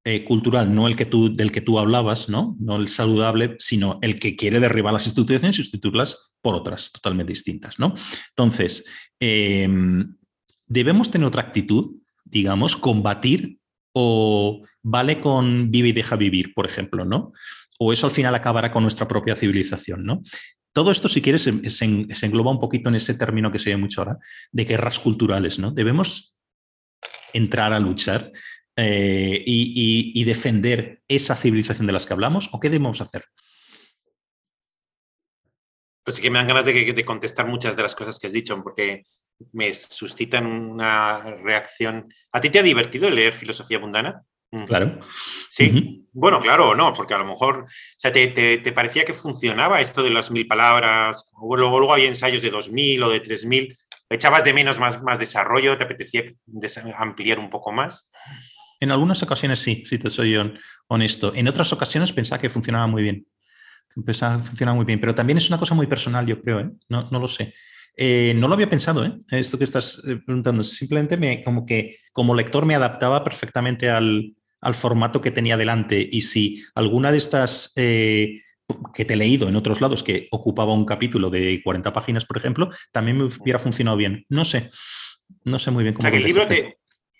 [0.03, 2.57] eh, cultural, no el que tú, del que tú hablabas, ¿no?
[2.59, 7.31] No el saludable, sino el que quiere derribar las instituciones y sustituirlas por otras totalmente
[7.31, 7.95] distintas, ¿no?
[8.29, 8.83] Entonces,
[9.21, 10.15] em,
[10.67, 13.57] debemos tener otra actitud, digamos, combatir
[13.93, 17.31] o vale con vive y deja vivir, por ejemplo, ¿no?
[17.77, 20.21] o eso al final acabará con nuestra propia civilización, ¿no?
[20.73, 24.01] Todo esto, si quieres, se, engloba un poquito en ese término que se ve mucho
[24.01, 24.17] ahora,
[24.51, 25.71] de guerras culturales, ¿no?
[25.71, 26.37] Debemos
[27.33, 28.31] entrar a luchar
[28.75, 33.23] eh, y, defender esa civilización de las que hablamos, ¿o qué debemos hacer?
[36.03, 38.33] Pues sí que me dan ganas de, de contestar muchas de las cosas que has
[38.33, 39.03] dicho, porque
[39.51, 42.13] me suscitan una reacción.
[42.31, 44.23] ¿A ti te ha divertido leer filosofía mundana?
[44.65, 44.99] Claro.
[45.49, 46.07] Sí.
[46.13, 47.67] Bueno, claro, no, porque a lo mejor, o
[47.97, 52.41] sea, te, parecía que funcionaba esto de las mil palabras, o luego, luego había ensayos
[52.41, 53.77] de dos mil o de tres mil,
[54.09, 56.23] echabas de menos más, más desarrollo, te apetecía
[56.97, 58.09] ampliar un poco más.
[58.79, 60.37] En algunas ocasiones sí, si te soy
[60.87, 61.33] honesto.
[61.35, 63.27] En otras ocasiones pensaba que funcionaba muy bien.
[64.05, 66.69] Pensaba que funcionaba muy bien, pero también es una cosa muy personal, yo creo, ¿eh?
[66.87, 67.53] no, no lo sé.
[67.99, 69.11] Eh, no lo había pensado, ¿eh?
[69.31, 70.63] esto que estás eh, preguntando.
[70.63, 74.35] Simplemente me, como que como lector me adaptaba perfectamente al,
[74.73, 76.07] formato que tenía delante.
[76.11, 80.85] Y si alguna de estas que te he leído en otros lados, que ocupaba un
[80.85, 84.25] capítulo de 40 páginas, por ejemplo, también me hubiera funcionado bien.
[84.27, 84.69] No sé,
[85.45, 86.01] no sé muy bien cómo.
[86.01, 86.45] O sea, que el libro,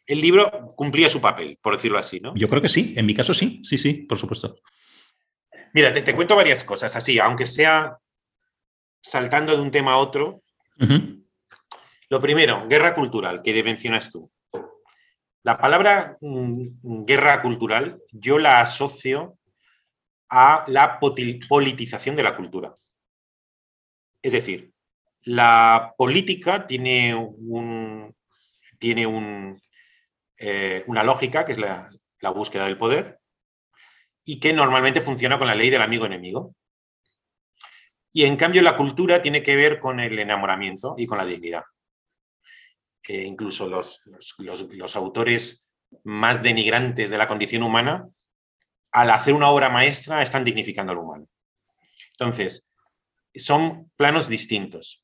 [0.06, 2.36] el libro cumplía su papel, por decirlo así, ¿no?
[2.36, 4.60] Yo creo que sí, en mi caso sí, sí, sí, por supuesto.
[5.74, 7.98] Mira, te, te cuento varias cosas, así, aunque sea
[9.02, 10.44] saltando de un tema a otro,
[12.10, 14.32] lo primero, guerra cultural, que mencionas tú.
[15.44, 19.38] La palabra mm, guerra cultural yo la asocio
[20.30, 22.76] a la politización de la cultura.
[24.22, 24.74] Es decir,
[25.22, 28.16] la política tiene, un,
[28.78, 29.60] tiene
[30.38, 33.20] eh, una lógica, que es la, la búsqueda del poder,
[34.26, 36.56] y que normalmente funciona con la ley del amigo enemigo.
[38.18, 41.62] Y en cambio la cultura tiene que ver con el enamoramiento y con la dignidad.
[43.00, 44.02] Que incluso los,
[44.40, 45.70] los, autores
[46.04, 48.10] más denigrantes de la condición humana,
[48.92, 51.28] al hacer una obra maestra, están dignificando al humano.
[52.14, 52.72] Entonces,
[53.36, 55.04] son planos distintos.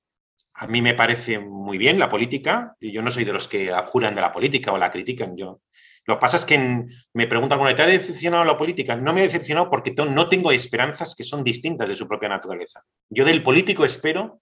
[0.56, 3.72] A mí me parece muy bien la política, y yo no soy de los que
[3.72, 5.38] abjuran de la política o la critican.
[5.38, 5.62] Yo
[6.06, 8.96] lo que pasa es que me preguntan alguna ¿te ha decepcionado la política?
[8.96, 12.84] No me ha decepcionado porque no tengo esperanzas que son distintas de su propia naturaleza.
[13.10, 14.42] Yo del político espero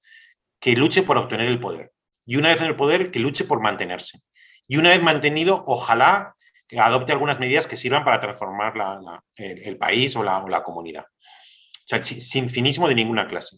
[0.59, 1.91] que luche por obtener el poder.
[2.26, 4.22] Y una vez en el poder, que luche por mantenerse.
[4.68, 6.36] Y una vez mantenido, ojalá
[6.78, 8.74] adopte algunas medidas que sirvan para transformar
[9.36, 11.03] el, país o la, comunidad.
[11.03, 13.57] O sea, sin finismo de ninguna clase.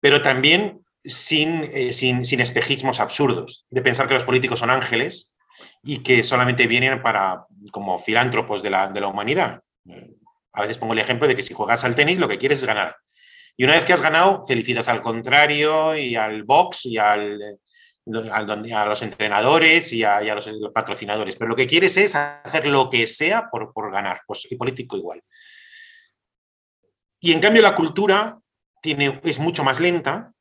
[0.00, 5.31] Pero también sin, eh, sin, sin espejismos absurdos, de pensar que los políticos son ángeles
[5.82, 9.60] y que solamente vienen para, como filántropos de la, de la humanidad.
[10.52, 12.64] A veces pongo el ejemplo de que si juegas al tenis lo que quieres es
[12.64, 12.96] ganar.
[13.56, 17.58] Y una vez que has ganado, felicitas al contrario y al box y al,
[18.32, 21.36] a los entrenadores y a, los, patrocinadores.
[21.36, 24.22] Pero lo que quieres es hacer lo que sea por, por ganar.
[24.26, 25.22] Pues y político igual.
[27.20, 28.38] Y en cambio la cultura
[28.80, 30.32] tiene, es mucho más lenta,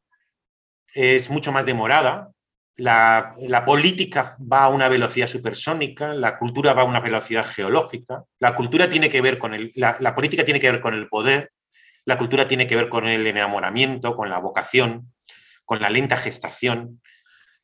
[0.93, 2.32] es mucho más demorada,
[2.78, 8.55] la, política va a una velocidad supersónica, la cultura va a una velocidad geológica, la
[8.55, 11.51] cultura tiene que ver con el, la, política tiene que ver con el poder,
[12.05, 15.13] la cultura tiene que ver con el enamoramiento, con la vocación,
[15.65, 17.01] con la lenta gestación.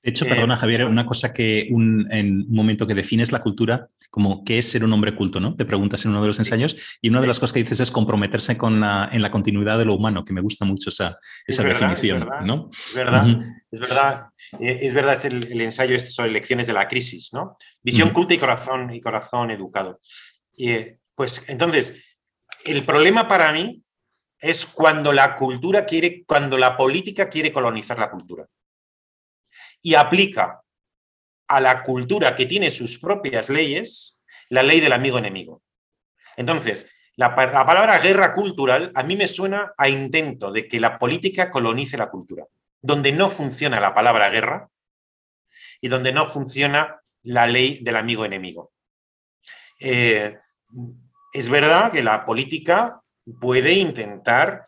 [0.04, 3.90] De hecho, perdona eh, Javier, una cosa que en un momento que defines la cultura
[4.10, 5.56] como qué es ser un hombre culto, ¿no?
[5.56, 7.92] Te preguntas en uno de los ensayos y una de las cosas que dices es
[7.92, 12.24] comprometerse con en la continuidad de lo humano, que me gusta mucho esa, esa definición,
[12.24, 12.70] es verdad, ¿no?
[12.72, 13.28] Es verdad,
[13.72, 14.26] es verdad,
[14.60, 17.58] eh, es verdad, es el, ensayo este sobre lecciones de la crisis, ¿no?
[17.82, 20.00] Visión culta y corazón, y corazón educado.
[20.58, 22.02] Eh, pues entonces,
[22.64, 23.84] el problema para mí
[24.40, 28.48] es cuando la cultura quiere, cuando la política quiere colonizar la cultura
[29.82, 30.62] y aplica
[31.48, 35.62] a la cultura que tiene sus propias leyes la ley del amigo enemigo.
[36.36, 41.50] Entonces, la, palabra guerra cultural a mí me suena a intento de que la política
[41.50, 42.46] colonice la cultura,
[42.82, 44.70] donde no funciona la palabra guerra
[45.82, 48.72] y donde no funciona la ley del amigo enemigo.
[49.80, 50.38] Eh,
[51.34, 53.02] es verdad que la política
[53.40, 54.66] puede intentar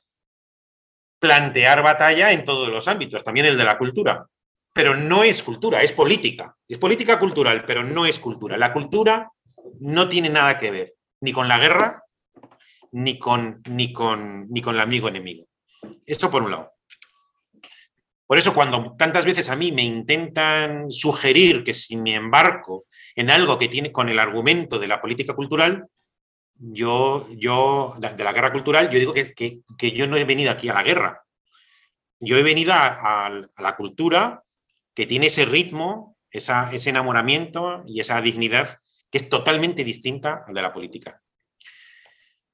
[1.20, 4.28] plantear batalla en todos los ámbitos, también el de la cultura,
[4.74, 6.56] pero no es cultura, es política.
[6.68, 8.58] Es política cultural, pero no es cultura.
[8.58, 9.32] La cultura
[9.80, 12.04] no tiene nada que ver ni con la guerra,
[12.92, 15.46] ni con, ni con, ni con el amigo enemigo.
[16.06, 16.72] Esto por un lado.
[18.26, 23.32] Por eso cuando tantas veces a mí me intentan sugerir que si me embarco en
[23.32, 25.88] algo que tiene con el argumento de la política cultural,
[26.56, 30.70] yo, yo de la guerra cultural, yo digo que, que, yo no he venido aquí
[30.70, 31.24] a la guerra.
[32.20, 34.44] Yo he venido a la cultura
[34.94, 38.78] que tiene ese ritmo, ese enamoramiento y esa dignidad
[39.12, 41.22] que es totalmente distinta al de la política.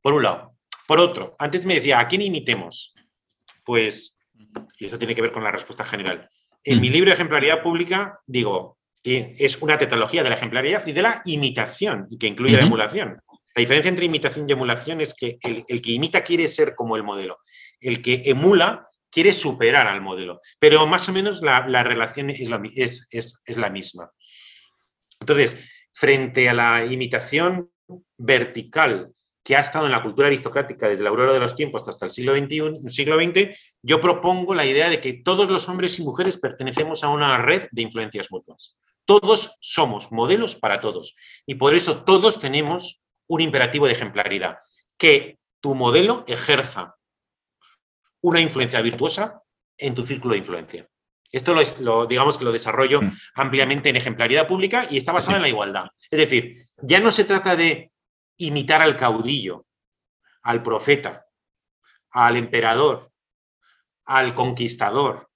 [0.02, 0.56] Por un lado.
[0.88, 2.94] Por otro, antes me decía, ¿a quién imitemos?
[3.64, 4.20] Pues,
[4.78, 6.30] y eso tiene que ver con la respuesta general.
[6.64, 10.92] En mi libro de Ejemplaridad Pública digo que es una tetralogía de la ejemplaridad y
[10.92, 13.22] de la imitación, y que incluye la emulación.
[13.56, 17.04] La diferencia entre imitación y emulación es que el, que imita quiere ser como el
[17.04, 17.38] modelo.
[17.80, 23.70] El que emula quiere superar al modelo, pero más o menos la, relación es, la
[23.70, 24.12] misma.
[25.22, 25.58] Entonces,
[25.94, 27.72] frente a la imitación
[28.18, 32.04] vertical que ha estado en la cultura aristocrática desde la aurora de los tiempos hasta
[32.04, 36.04] el siglo XXI, siglo XX, yo propongo la idea de que todos los hombres y
[36.04, 38.76] mujeres pertenecemos a una red de influencias mutuas.
[39.06, 44.58] Todos somos modelos para todos y por eso todos tenemos un imperativo de ejemplaridad,
[44.98, 46.96] que tu modelo ejerza
[48.26, 49.44] una influencia virtuosa
[49.78, 50.90] en tu círculo de influencia.
[51.32, 53.18] Esto lo, digamos que lo desarrollo mm.
[53.36, 55.88] ampliamente en ejemplaridad pública y está basado en la igualdad.
[56.10, 57.92] Es decir, ya no se trata de
[58.38, 59.68] imitar al caudillo,
[60.42, 61.28] al profeta,
[62.10, 63.12] al emperador,
[64.06, 65.30] al conquistador,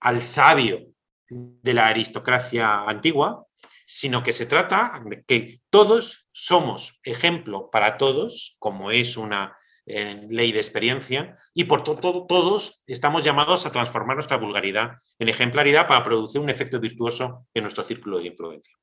[0.00, 0.80] al sabio
[1.28, 3.46] de la aristocracia antigua,
[3.86, 9.56] sino que se trata de que todos somos ejemplo para todos, como es una
[9.86, 15.28] en ley de experiencia, y por todo, todos estamos llamados a transformar nuestra vulgaridad en
[15.28, 18.74] ejemplaridad para producir un efecto virtuoso en nuestro círculo de influencia.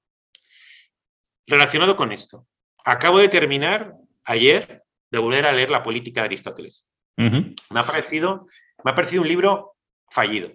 [1.47, 2.47] Relacionado con esto,
[2.85, 6.87] acabo de terminar ayer de volver a leer La política de Aristóteles.
[7.17, 8.47] me, ha parecido,
[8.83, 9.75] me ha parecido un libro
[10.09, 10.51] fallido,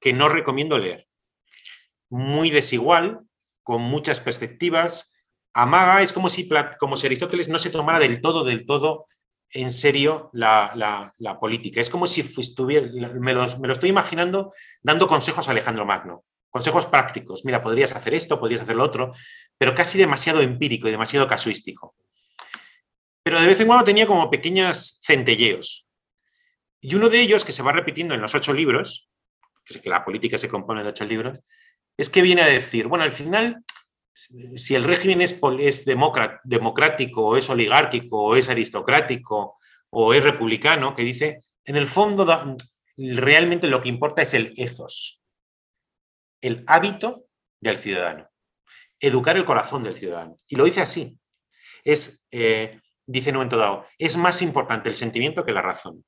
[0.00, 1.06] que no recomiendo leer.
[2.10, 3.20] Muy desigual,
[3.62, 5.12] con muchas perspectivas,
[5.56, 6.48] amaga, es como si,
[6.78, 9.06] como si Aristóteles no se tomara del todo, del todo
[9.50, 11.80] en serio la, política.
[11.80, 12.86] Es como si estuviera,
[13.18, 14.52] me, lo estoy imaginando
[14.82, 17.44] dando consejos a Alejandro Magno, consejos prácticos.
[17.46, 19.12] Mira, podrías hacer esto, podrías hacer lo otro,
[19.56, 21.94] pero casi demasiado empírico y demasiado casuístico.
[23.22, 25.86] Pero de vez en cuando tenía como pequeños centelleos.
[26.82, 29.08] Y uno de ellos, que se va repitiendo en los ocho libros,
[29.64, 31.40] que la política se compone de ocho libros,
[31.96, 33.64] es que viene a decir, bueno, al final
[34.16, 35.38] si el régimen es,
[35.84, 39.54] democrático o es oligárquico o es aristocrático
[39.90, 42.56] o es republicano, que dice, en el fondo
[42.96, 45.20] realmente lo que importa es el ethos,
[46.40, 47.26] el hábito
[47.60, 48.30] del ciudadano,
[49.00, 50.34] educar el corazón del ciudadano.
[50.48, 51.18] Y lo dice así.
[51.84, 53.50] Es, eh, dice en un
[53.98, 56.04] es más importante el sentimiento que la razón.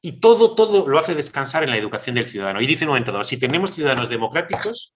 [0.00, 2.62] Y todo, todo lo hace descansar en la educación del ciudadano.
[2.62, 4.94] Y dice en un momento si tenemos ciudadanos democráticos,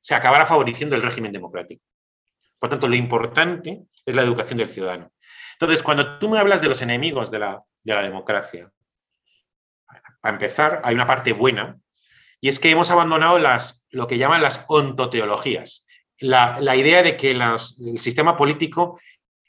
[0.00, 1.82] se acabará favoreciendo el régimen democrático.
[2.58, 5.12] Por tanto, lo importante es la educación del ciudadano.
[5.52, 8.70] Entonces, cuando tú me hablas de los enemigos de la, democracia,
[10.20, 11.78] para empezar, hay una parte buena,
[12.40, 15.86] y es que hemos abandonado las, lo que llaman las ontoteologías,
[16.18, 19.00] la, idea de que el sistema político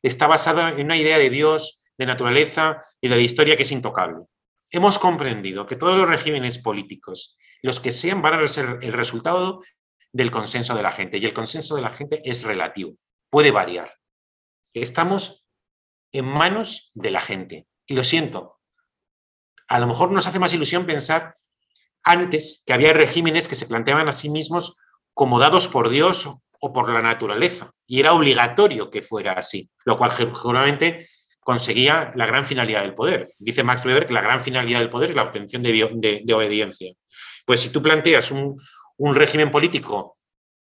[0.01, 3.71] está basado en una idea de Dios, de naturaleza y de la historia que es
[3.71, 4.25] intocable.
[4.69, 9.61] Hemos comprendido que todos los regímenes políticos los que sean van a ser el resultado
[10.13, 11.17] del consenso de la gente.
[11.17, 12.95] Y el consenso de la gente es relativo,
[13.29, 13.95] puede variar.
[14.73, 15.45] Estamos
[16.11, 17.67] en manos de la gente.
[17.85, 18.59] Y lo siento,
[19.67, 21.37] a lo mejor nos hace más ilusión pensar
[22.03, 24.75] antes que había regímenes que se planteaban a sí mismos
[25.13, 27.71] como dados por Dios o por la naturaleza.
[27.87, 31.07] Y era obligatorio que fuera así, lo cual seguramente
[31.39, 33.33] conseguía la gran finalidad del poder.
[33.39, 36.93] Dice Max Weber que la gran finalidad del poder es la obtención de, obediencia.
[37.45, 38.61] Pues si tú planteas un,
[39.01, 40.15] un régimen político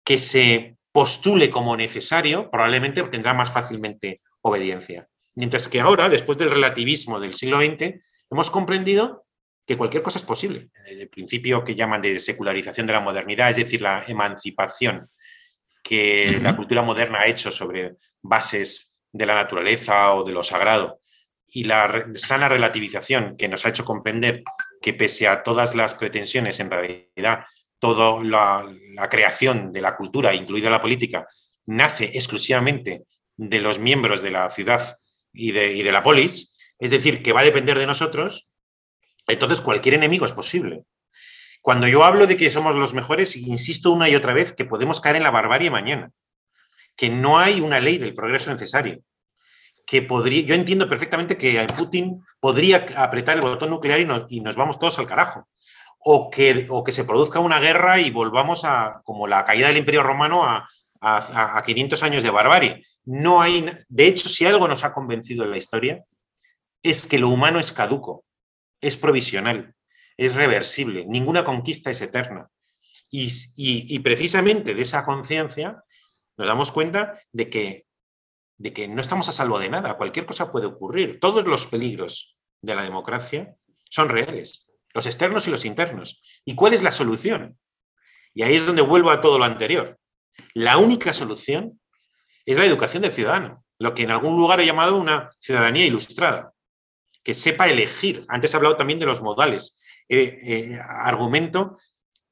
[0.05, 5.09] que se postule como necesario, probablemente obtendrá más fácilmente obediencia.
[5.37, 7.95] Mientras que ahora, después del relativismo del siglo XX,
[8.29, 9.25] hemos comprendido
[9.65, 10.71] que cualquier cosa es posible.
[10.85, 15.11] El principio que llaman de secularización de la modernidad, es decir, la emancipación
[15.85, 21.01] que la cultura moderna ha hecho sobre bases de la naturaleza o de lo sagrado
[21.47, 24.43] y la sana relativización que nos ha hecho comprender
[24.83, 27.45] que pese a todas las pretensiones, en realidad,
[27.79, 31.27] toda la, creación de la cultura, incluida la política,
[31.67, 33.05] nace exclusivamente
[33.37, 34.97] de los miembros de la ciudad
[35.33, 38.49] y de, la polis, es decir, que va a depender de nosotros,
[39.27, 40.83] entonces cualquier enemigo es posible.
[41.61, 45.01] Cuando yo hablo de que somos los mejores, insisto una y otra vez que podemos
[45.01, 46.11] caer en la barbarie mañana,
[46.97, 49.01] que no hay una ley del progreso necesario,
[49.87, 54.79] que podría, yo entiendo perfectamente que Putin podría apretar el botón nuclear y nos vamos
[54.79, 55.49] todos al carajo,
[56.05, 59.79] o que, o que, se produzca una guerra y volvamos a, como la caída del
[59.79, 60.69] Imperio Romano, a,
[61.01, 62.85] a, a 500 años de barbarie.
[63.05, 66.05] No hay, de hecho, si algo nos ha convencido en la historia,
[66.83, 68.25] es que lo humano es caduco,
[68.81, 69.75] es provisional,
[70.17, 72.49] es reversible, ninguna conquista es eterna.
[73.11, 75.85] Y, precisamente de esa conciencia
[76.37, 77.87] nos damos cuenta de que,
[78.59, 81.21] de que no estamos a salvo de nada, cualquier cosa puede ocurrir.
[81.21, 83.55] Todos los peligros de la democracia
[83.89, 86.23] son reales, los externos y los internos.
[86.45, 87.59] ¿Y cuál es la solución?
[88.33, 89.99] Y ahí es donde vuelvo a todo lo anterior.
[90.55, 91.81] La única solución
[92.47, 96.53] es la educación del ciudadano, lo que en algún lugar he llamado una ciudadanía ilustrada,
[97.23, 98.25] que sepa elegir.
[98.29, 99.81] Antes he hablado también de los modales.
[100.09, 101.79] Eh, eh, argumento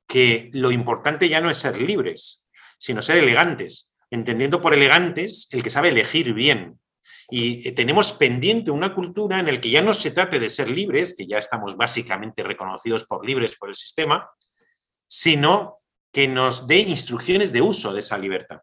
[0.07, 2.49] que lo importante ya no es ser libres,
[2.79, 6.79] sino ser elegantes, entendiendo por elegantes el que sabe elegir bien.
[7.35, 10.69] Y eh, tenemos pendiente una cultura en la que ya no se trate de ser
[10.69, 14.29] libres, que ya estamos básicamente reconocidos por libres por el sistema,
[15.07, 15.79] sino
[16.13, 18.59] que nos dé instrucciones de uso de esa libertad.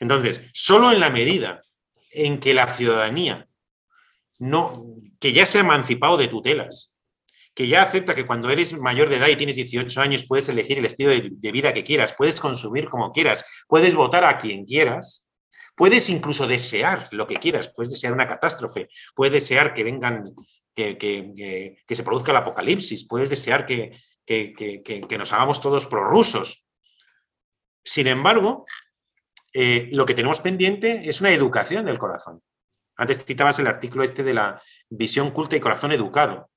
[0.00, 1.62] Entonces, solo en la medida
[2.10, 3.46] en que la ciudadanía
[4.40, 6.98] no, que ya se ha emancipado de tutelas,
[7.54, 10.78] que ya acepta que cuando eres mayor de edad y tienes 18 años puedes elegir
[10.78, 15.24] el estilo de, vida que quieras, puedes consumir como quieras, puedes votar a quien quieras,
[15.76, 20.34] puedes incluso desear lo que quieras, puedes desear una catástrofe, puedes desear que vengan,
[20.74, 23.92] que, se produzca el apocalipsis, puedes desear que,
[24.26, 26.64] que nos hagamos todos prorrusos.
[27.82, 28.66] Sin embargo,
[29.52, 32.42] eh, lo que tenemos pendiente es una educación del corazón.
[32.96, 36.50] Antes citabas el artículo este de la visión culta y corazón educado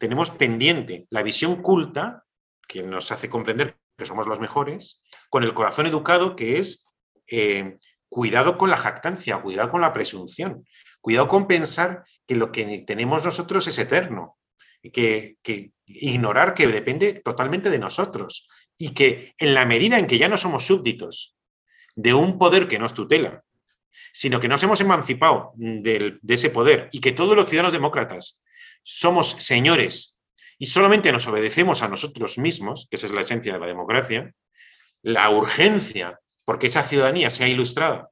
[0.00, 2.24] tenemos pendiente la visión culta,
[2.66, 6.86] que nos hace comprender que somos los mejores, con el corazón educado, que es
[7.26, 7.76] eh,
[8.10, 10.66] cuidado con la jactancia, cuidado con la presunción,
[11.00, 14.36] cuidado con pensar que lo que tenemos nosotros es eterno,
[14.92, 20.18] que, que ignorar que depende totalmente de nosotros y que en la medida en que
[20.18, 21.36] ya no somos súbditos
[21.94, 23.44] de un poder que nos tutela,
[24.12, 28.42] sino que nos hemos emancipado de ese poder y que todos los ciudadanos demócratas
[28.82, 30.16] somos señores
[30.58, 34.34] y solamente nos obedecemos a nosotros mismos, que esa es la esencia de la democracia,
[35.02, 38.10] la urgencia porque esa ciudadanía sea ilustrada,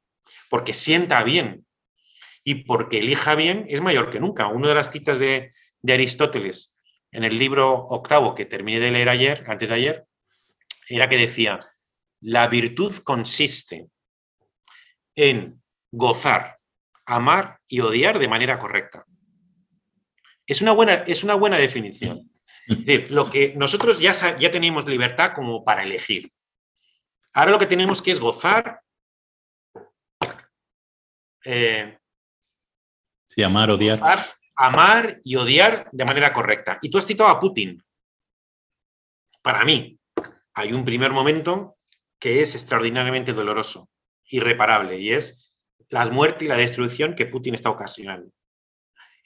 [0.51, 1.66] porque sienta bien
[2.45, 4.47] y porque elija bien es mayor que nunca.
[4.49, 5.53] Una de las citas de,
[5.87, 6.81] Aristóteles
[7.12, 10.05] en el libro octavo que terminé de leer ayer, antes de ayer,
[10.89, 11.66] era que decía,
[12.20, 13.89] la virtud consiste
[15.14, 16.59] en gozar,
[17.07, 19.05] amar y odiar de manera correcta.
[20.47, 22.31] Es una buena, es una buena definición.
[22.66, 26.33] Es decir, lo que nosotros ya, ya tenemos libertad como para elegir.
[27.35, 28.81] Ahora lo que tenemos que es gozar.
[31.45, 31.99] Eh,
[33.29, 34.01] sí, amar, odiar.
[34.57, 36.79] amar y odiar de manera correcta.
[36.83, 37.83] Y tú has citado a Putin.
[39.43, 39.99] Para mí,
[40.55, 41.79] hay un primer momento
[42.18, 43.89] que es extraordinariamente doloroso,
[44.24, 45.55] irreparable, y es
[45.91, 48.33] la muerte y la destrucción que Putin está ocasionando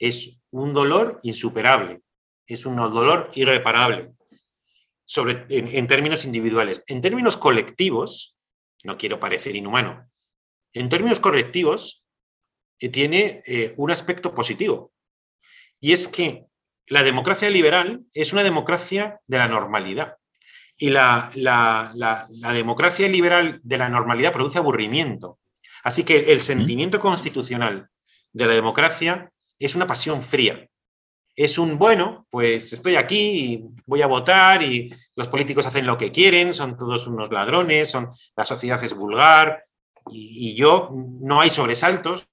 [0.03, 2.01] es un dolor insuperable,
[2.45, 4.13] es un dolor irreparable
[5.05, 6.83] sobre, en, términos individuales.
[6.87, 8.35] En términos colectivos,
[8.83, 10.09] no quiero parecer inhumano,
[10.73, 12.03] en términos colectivos
[12.79, 14.93] eh, tiene eh, un aspecto positivo,
[15.79, 16.45] y es que
[16.87, 20.17] la democracia liberal es una democracia de la normalidad.
[20.77, 25.39] Y la, la, democracia liberal de la normalidad produce aburrimiento.
[25.83, 27.89] Así que el sentimiento constitucional
[28.31, 30.67] de la democracia es una pasión fría.
[31.35, 35.97] Es un, bueno, pues estoy aquí y voy a votar y los políticos hacen lo
[35.97, 39.63] que quieren, son todos unos ladrones, son, la sociedad es vulgar
[40.11, 42.27] y, yo, no hay sobresaltos,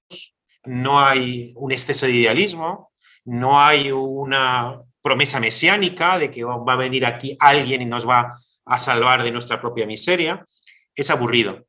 [0.65, 2.91] no hay un exceso de idealismo,
[3.25, 8.37] no hay una promesa mesiánica de que va a venir aquí alguien y nos va
[8.65, 10.45] a salvar de nuestra propia miseria.
[10.93, 11.65] Es aburrido.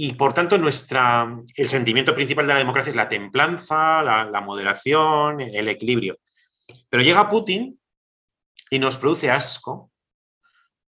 [0.00, 5.40] Y por tanto, nuestra, el sentimiento principal de la democracia es la templanza, la, moderación,
[5.40, 6.18] el equilibrio.
[6.88, 7.80] Pero llega Putin
[8.70, 9.90] y nos produce asco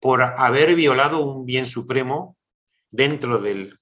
[0.01, 2.37] por haber violado un bien supremo
[2.91, 3.79] dentro del,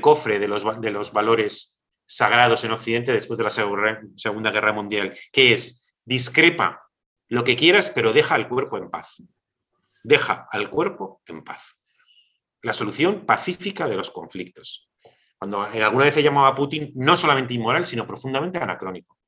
[0.00, 5.16] cofre de los, de los valores sagrados en Occidente después de la Segunda Guerra Mundial,
[5.32, 6.90] que es discrepa
[7.28, 9.22] lo que quieras, pero deja al cuerpo en paz.
[10.02, 11.76] Deja al cuerpo en paz.
[12.62, 14.90] La solución pacífica de los conflictos.
[15.38, 19.19] Cuando alguna vez se llamaba a Putin no solamente inmoral, sino profundamente anacrónico.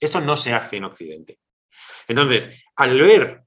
[0.00, 1.38] Esto no se hace en Occidente.
[2.06, 3.42] Entonces, al ver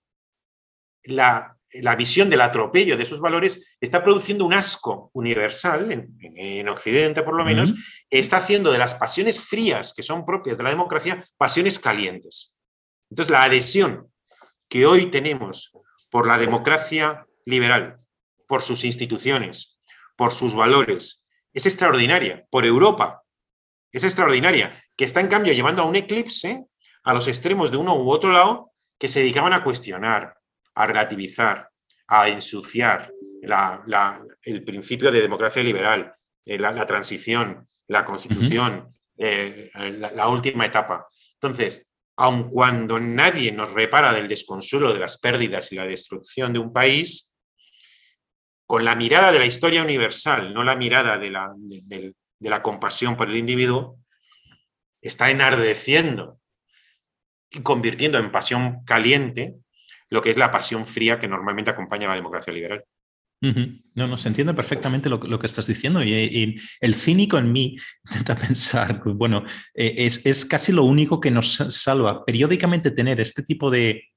[1.03, 7.23] la la visión del atropello de esos valores está produciendo un asco universal, en, Occidente
[7.23, 7.73] por lo menos,
[8.09, 12.59] está haciendo de las pasiones frías que son propias de la democracia pasiones calientes.
[13.09, 14.11] Entonces, la adhesión
[14.67, 15.71] que hoy tenemos
[16.09, 17.99] por la democracia liberal,
[18.47, 19.77] por sus instituciones,
[20.17, 23.20] por sus valores, es extraordinaria, por Europa,
[23.91, 26.65] es extraordinaria, que está en cambio llevando a un eclipse
[27.03, 30.35] a los extremos de uno u otro lado que se dedicaban a cuestionar,
[30.75, 31.69] a relativizar,
[32.07, 33.11] a ensuciar
[34.43, 36.13] el principio de democracia liberal,
[36.45, 41.07] eh, la, transición, la constitución, eh, la, última etapa.
[41.33, 46.59] Entonces, aun cuando nadie nos repara del desconsuelo de las pérdidas y la destrucción de
[46.59, 47.33] un país,
[48.67, 52.13] con la mirada de la historia universal, no la mirada de la, de
[52.49, 53.99] la compasión por el individuo,
[55.01, 56.39] está enardeciendo
[57.49, 59.55] y convirtiendo en pasión caliente
[60.09, 62.83] lo que es la pasión fría que normalmente acompaña a la democracia liberal.
[63.95, 67.75] No, no, se entiende perfectamente lo, que estás diciendo y, el cínico en mí
[68.05, 73.41] intenta pensar, bueno, eh, es, es, casi lo único que nos salva periódicamente tener este
[73.41, 74.10] tipo de,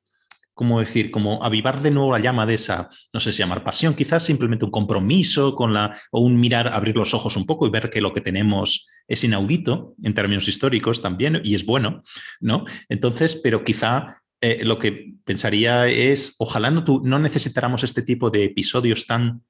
[0.55, 1.11] ¿cómo decir?
[1.11, 4.65] Como avivar de nuevo la llama de esa, no sé si llamar pasión, quizás simplemente
[4.65, 8.01] un compromiso con la, o un mirar, abrir los ojos un poco y ver que
[8.01, 12.03] lo que tenemos es inaudito en términos históricos también y es bueno,
[12.41, 12.65] ¿no?
[12.89, 18.45] Entonces, pero quizá eh, lo que pensaría es, ojalá no, no necesitáramos este tipo de
[18.45, 19.43] episodios tan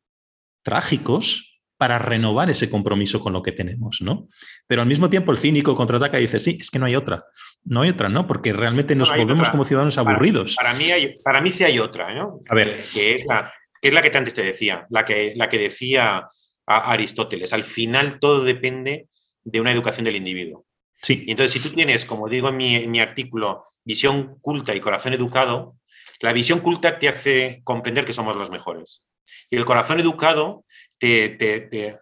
[0.63, 4.29] trágicos para renovar ese compromiso con lo que tenemos, ¿no?
[4.67, 7.19] Pero al mismo tiempo el cínico contraataca y dice, sí, es que no hay otra,
[7.65, 8.27] no hay otra, ¿no?
[8.27, 10.57] Porque realmente nos volvemos como ciudadanos aburridos.
[10.57, 10.89] Para, mí
[11.23, 12.41] para mí sí hay otra, ¿no?
[12.49, 12.85] A ver.
[12.93, 16.29] Que es la que, es la que antes te decía, la que, la que decía
[16.67, 17.53] Aristóteles.
[17.53, 19.09] Al final todo depende
[19.43, 20.67] de una educación del individuo.
[21.01, 21.25] Sí.
[21.27, 22.57] Y entonces, si tú tienes, como digo en
[22.91, 25.77] mi, artículo, visión culta y corazón educado,
[26.21, 29.09] la visión culta te hace comprender que somos los mejores.
[29.51, 30.65] Y el corazón educado
[30.99, 31.99] te, te,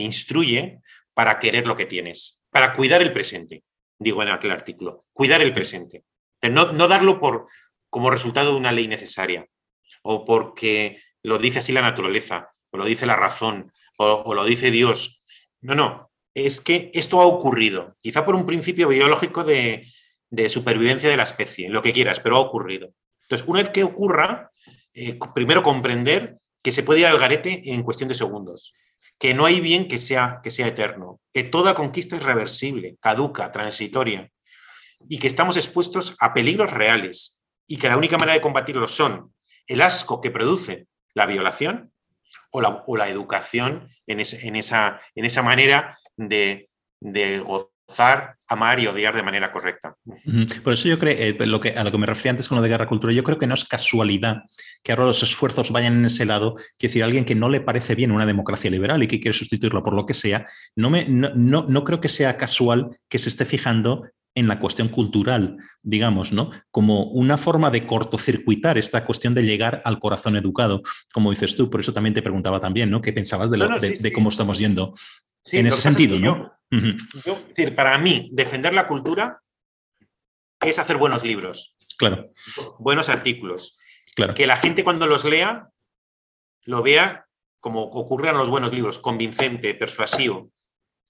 [0.00, 0.80] instruye
[1.14, 3.64] para querer lo que tienes, para cuidar el presente,
[3.98, 6.04] digo en aquel artículo, cuidar el presente.
[6.42, 7.48] No, no darlo por,
[7.90, 9.46] como resultado de una ley necesaria
[10.02, 14.70] o porque lo dice así la naturaleza, o lo dice la razón, o lo dice
[14.70, 15.20] Dios.
[15.60, 19.86] No, no, es que esto ha ocurrido, quizá por un principio biológico de,
[20.48, 22.90] supervivencia de la especie, lo que quieras, pero ha ocurrido.
[23.22, 24.52] Entonces, una vez que ocurra,
[24.92, 28.74] eh, primero comprender que se puede ir al garete en cuestión de segundos,
[29.18, 33.50] que no hay bien que sea, que sea eterno, que toda conquista es reversible, caduca,
[33.52, 34.30] transitoria,
[35.08, 39.34] y que estamos expuestos a peligros reales, y que la única manera de combatirlos son
[39.66, 41.92] el asco que produce la violación
[42.50, 46.68] o la, educación en, en, esa, en esa manera de,
[47.44, 47.70] gozar,
[48.48, 49.96] amar y odiar de manera correcta.
[50.62, 52.62] Por eso yo creo, eh, lo que, a lo que me refería antes con lo
[52.62, 54.42] de guerra cultural, yo creo que no es casualidad
[54.82, 57.94] que ahora los esfuerzos vayan en ese lado, que decir, alguien que no le parece
[57.94, 61.32] bien una democracia liberal y que quiere sustituirlo por lo que sea, no, me, no,
[61.34, 64.04] no creo que sea casual que se esté fijando
[64.36, 66.50] en la cuestión cultural, digamos, ¿no?
[66.70, 70.82] Como una forma de cortocircuitar esta cuestión de llegar al corazón educado,
[71.12, 71.70] como dices tú.
[71.70, 73.00] Por eso también te preguntaba también, ¿no?
[73.00, 74.94] ¿Qué pensabas de, lo, de, cómo estamos yendo
[75.50, 76.52] en ese sentido, ¿no?
[77.24, 79.40] Yo, decir, para mí, defender la cultura
[80.60, 81.74] es hacer buenos libros.
[81.96, 82.30] Claro.
[82.78, 83.78] Buenos artículos.
[84.14, 84.34] Claro.
[84.34, 85.70] Que la gente cuando los lea
[86.64, 87.26] lo vea
[87.58, 90.52] como ocurre en los buenos libros, convincente, persuasivo,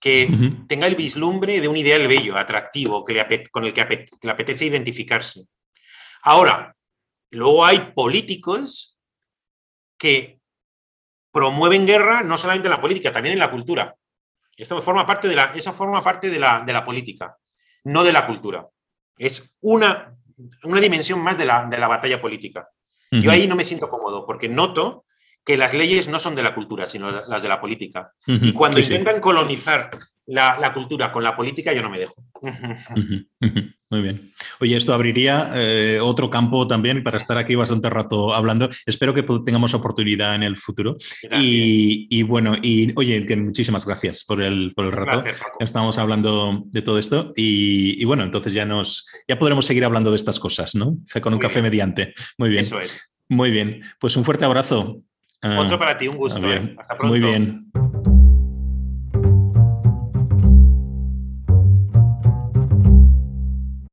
[0.00, 0.28] que
[0.68, 5.46] tenga el vislumbre de un ideal bello, atractivo, que con el que, le apetece identificarse.
[6.22, 6.76] Ahora,
[7.30, 8.98] luego hay políticos
[9.98, 10.38] que
[11.32, 13.94] promueven guerra no solamente en la política, también en la cultura.
[14.56, 17.36] Esto forma parte de la, eso forma parte de la, de la política,
[17.84, 18.66] no de la cultura.
[19.18, 20.14] Es una,
[20.64, 22.68] una dimensión más de la, de la batalla política.
[23.10, 25.05] Yo ahí no me siento cómodo porque noto
[25.46, 28.12] que las leyes no son de la cultura, sino las de la política.
[28.26, 29.90] Y cuando intentan colonizar
[30.26, 32.16] la, cultura con la política, yo no me dejo.
[33.88, 34.32] Muy bien.
[34.58, 38.68] Oye, esto abriría eh, otro campo también para estar aquí bastante rato hablando.
[38.84, 40.96] Espero que tengamos oportunidad en el futuro.
[41.40, 45.22] Y, bueno, y oye, que muchísimas gracias por el, por el rato.
[45.60, 47.32] Estamos hablando de todo esto.
[47.36, 50.98] Y, bueno, entonces ya nos ya podremos seguir hablando de estas cosas, ¿no?
[51.22, 52.14] Con un café mediante.
[52.36, 52.62] Muy bien.
[52.62, 53.12] Eso es.
[53.28, 53.82] Muy bien.
[54.00, 55.02] Pues un fuerte abrazo.
[55.42, 56.40] Otro para ti, un gusto.
[56.50, 56.74] ¿eh?
[56.78, 57.16] Hasta pronto.
[57.16, 57.70] Muy bien.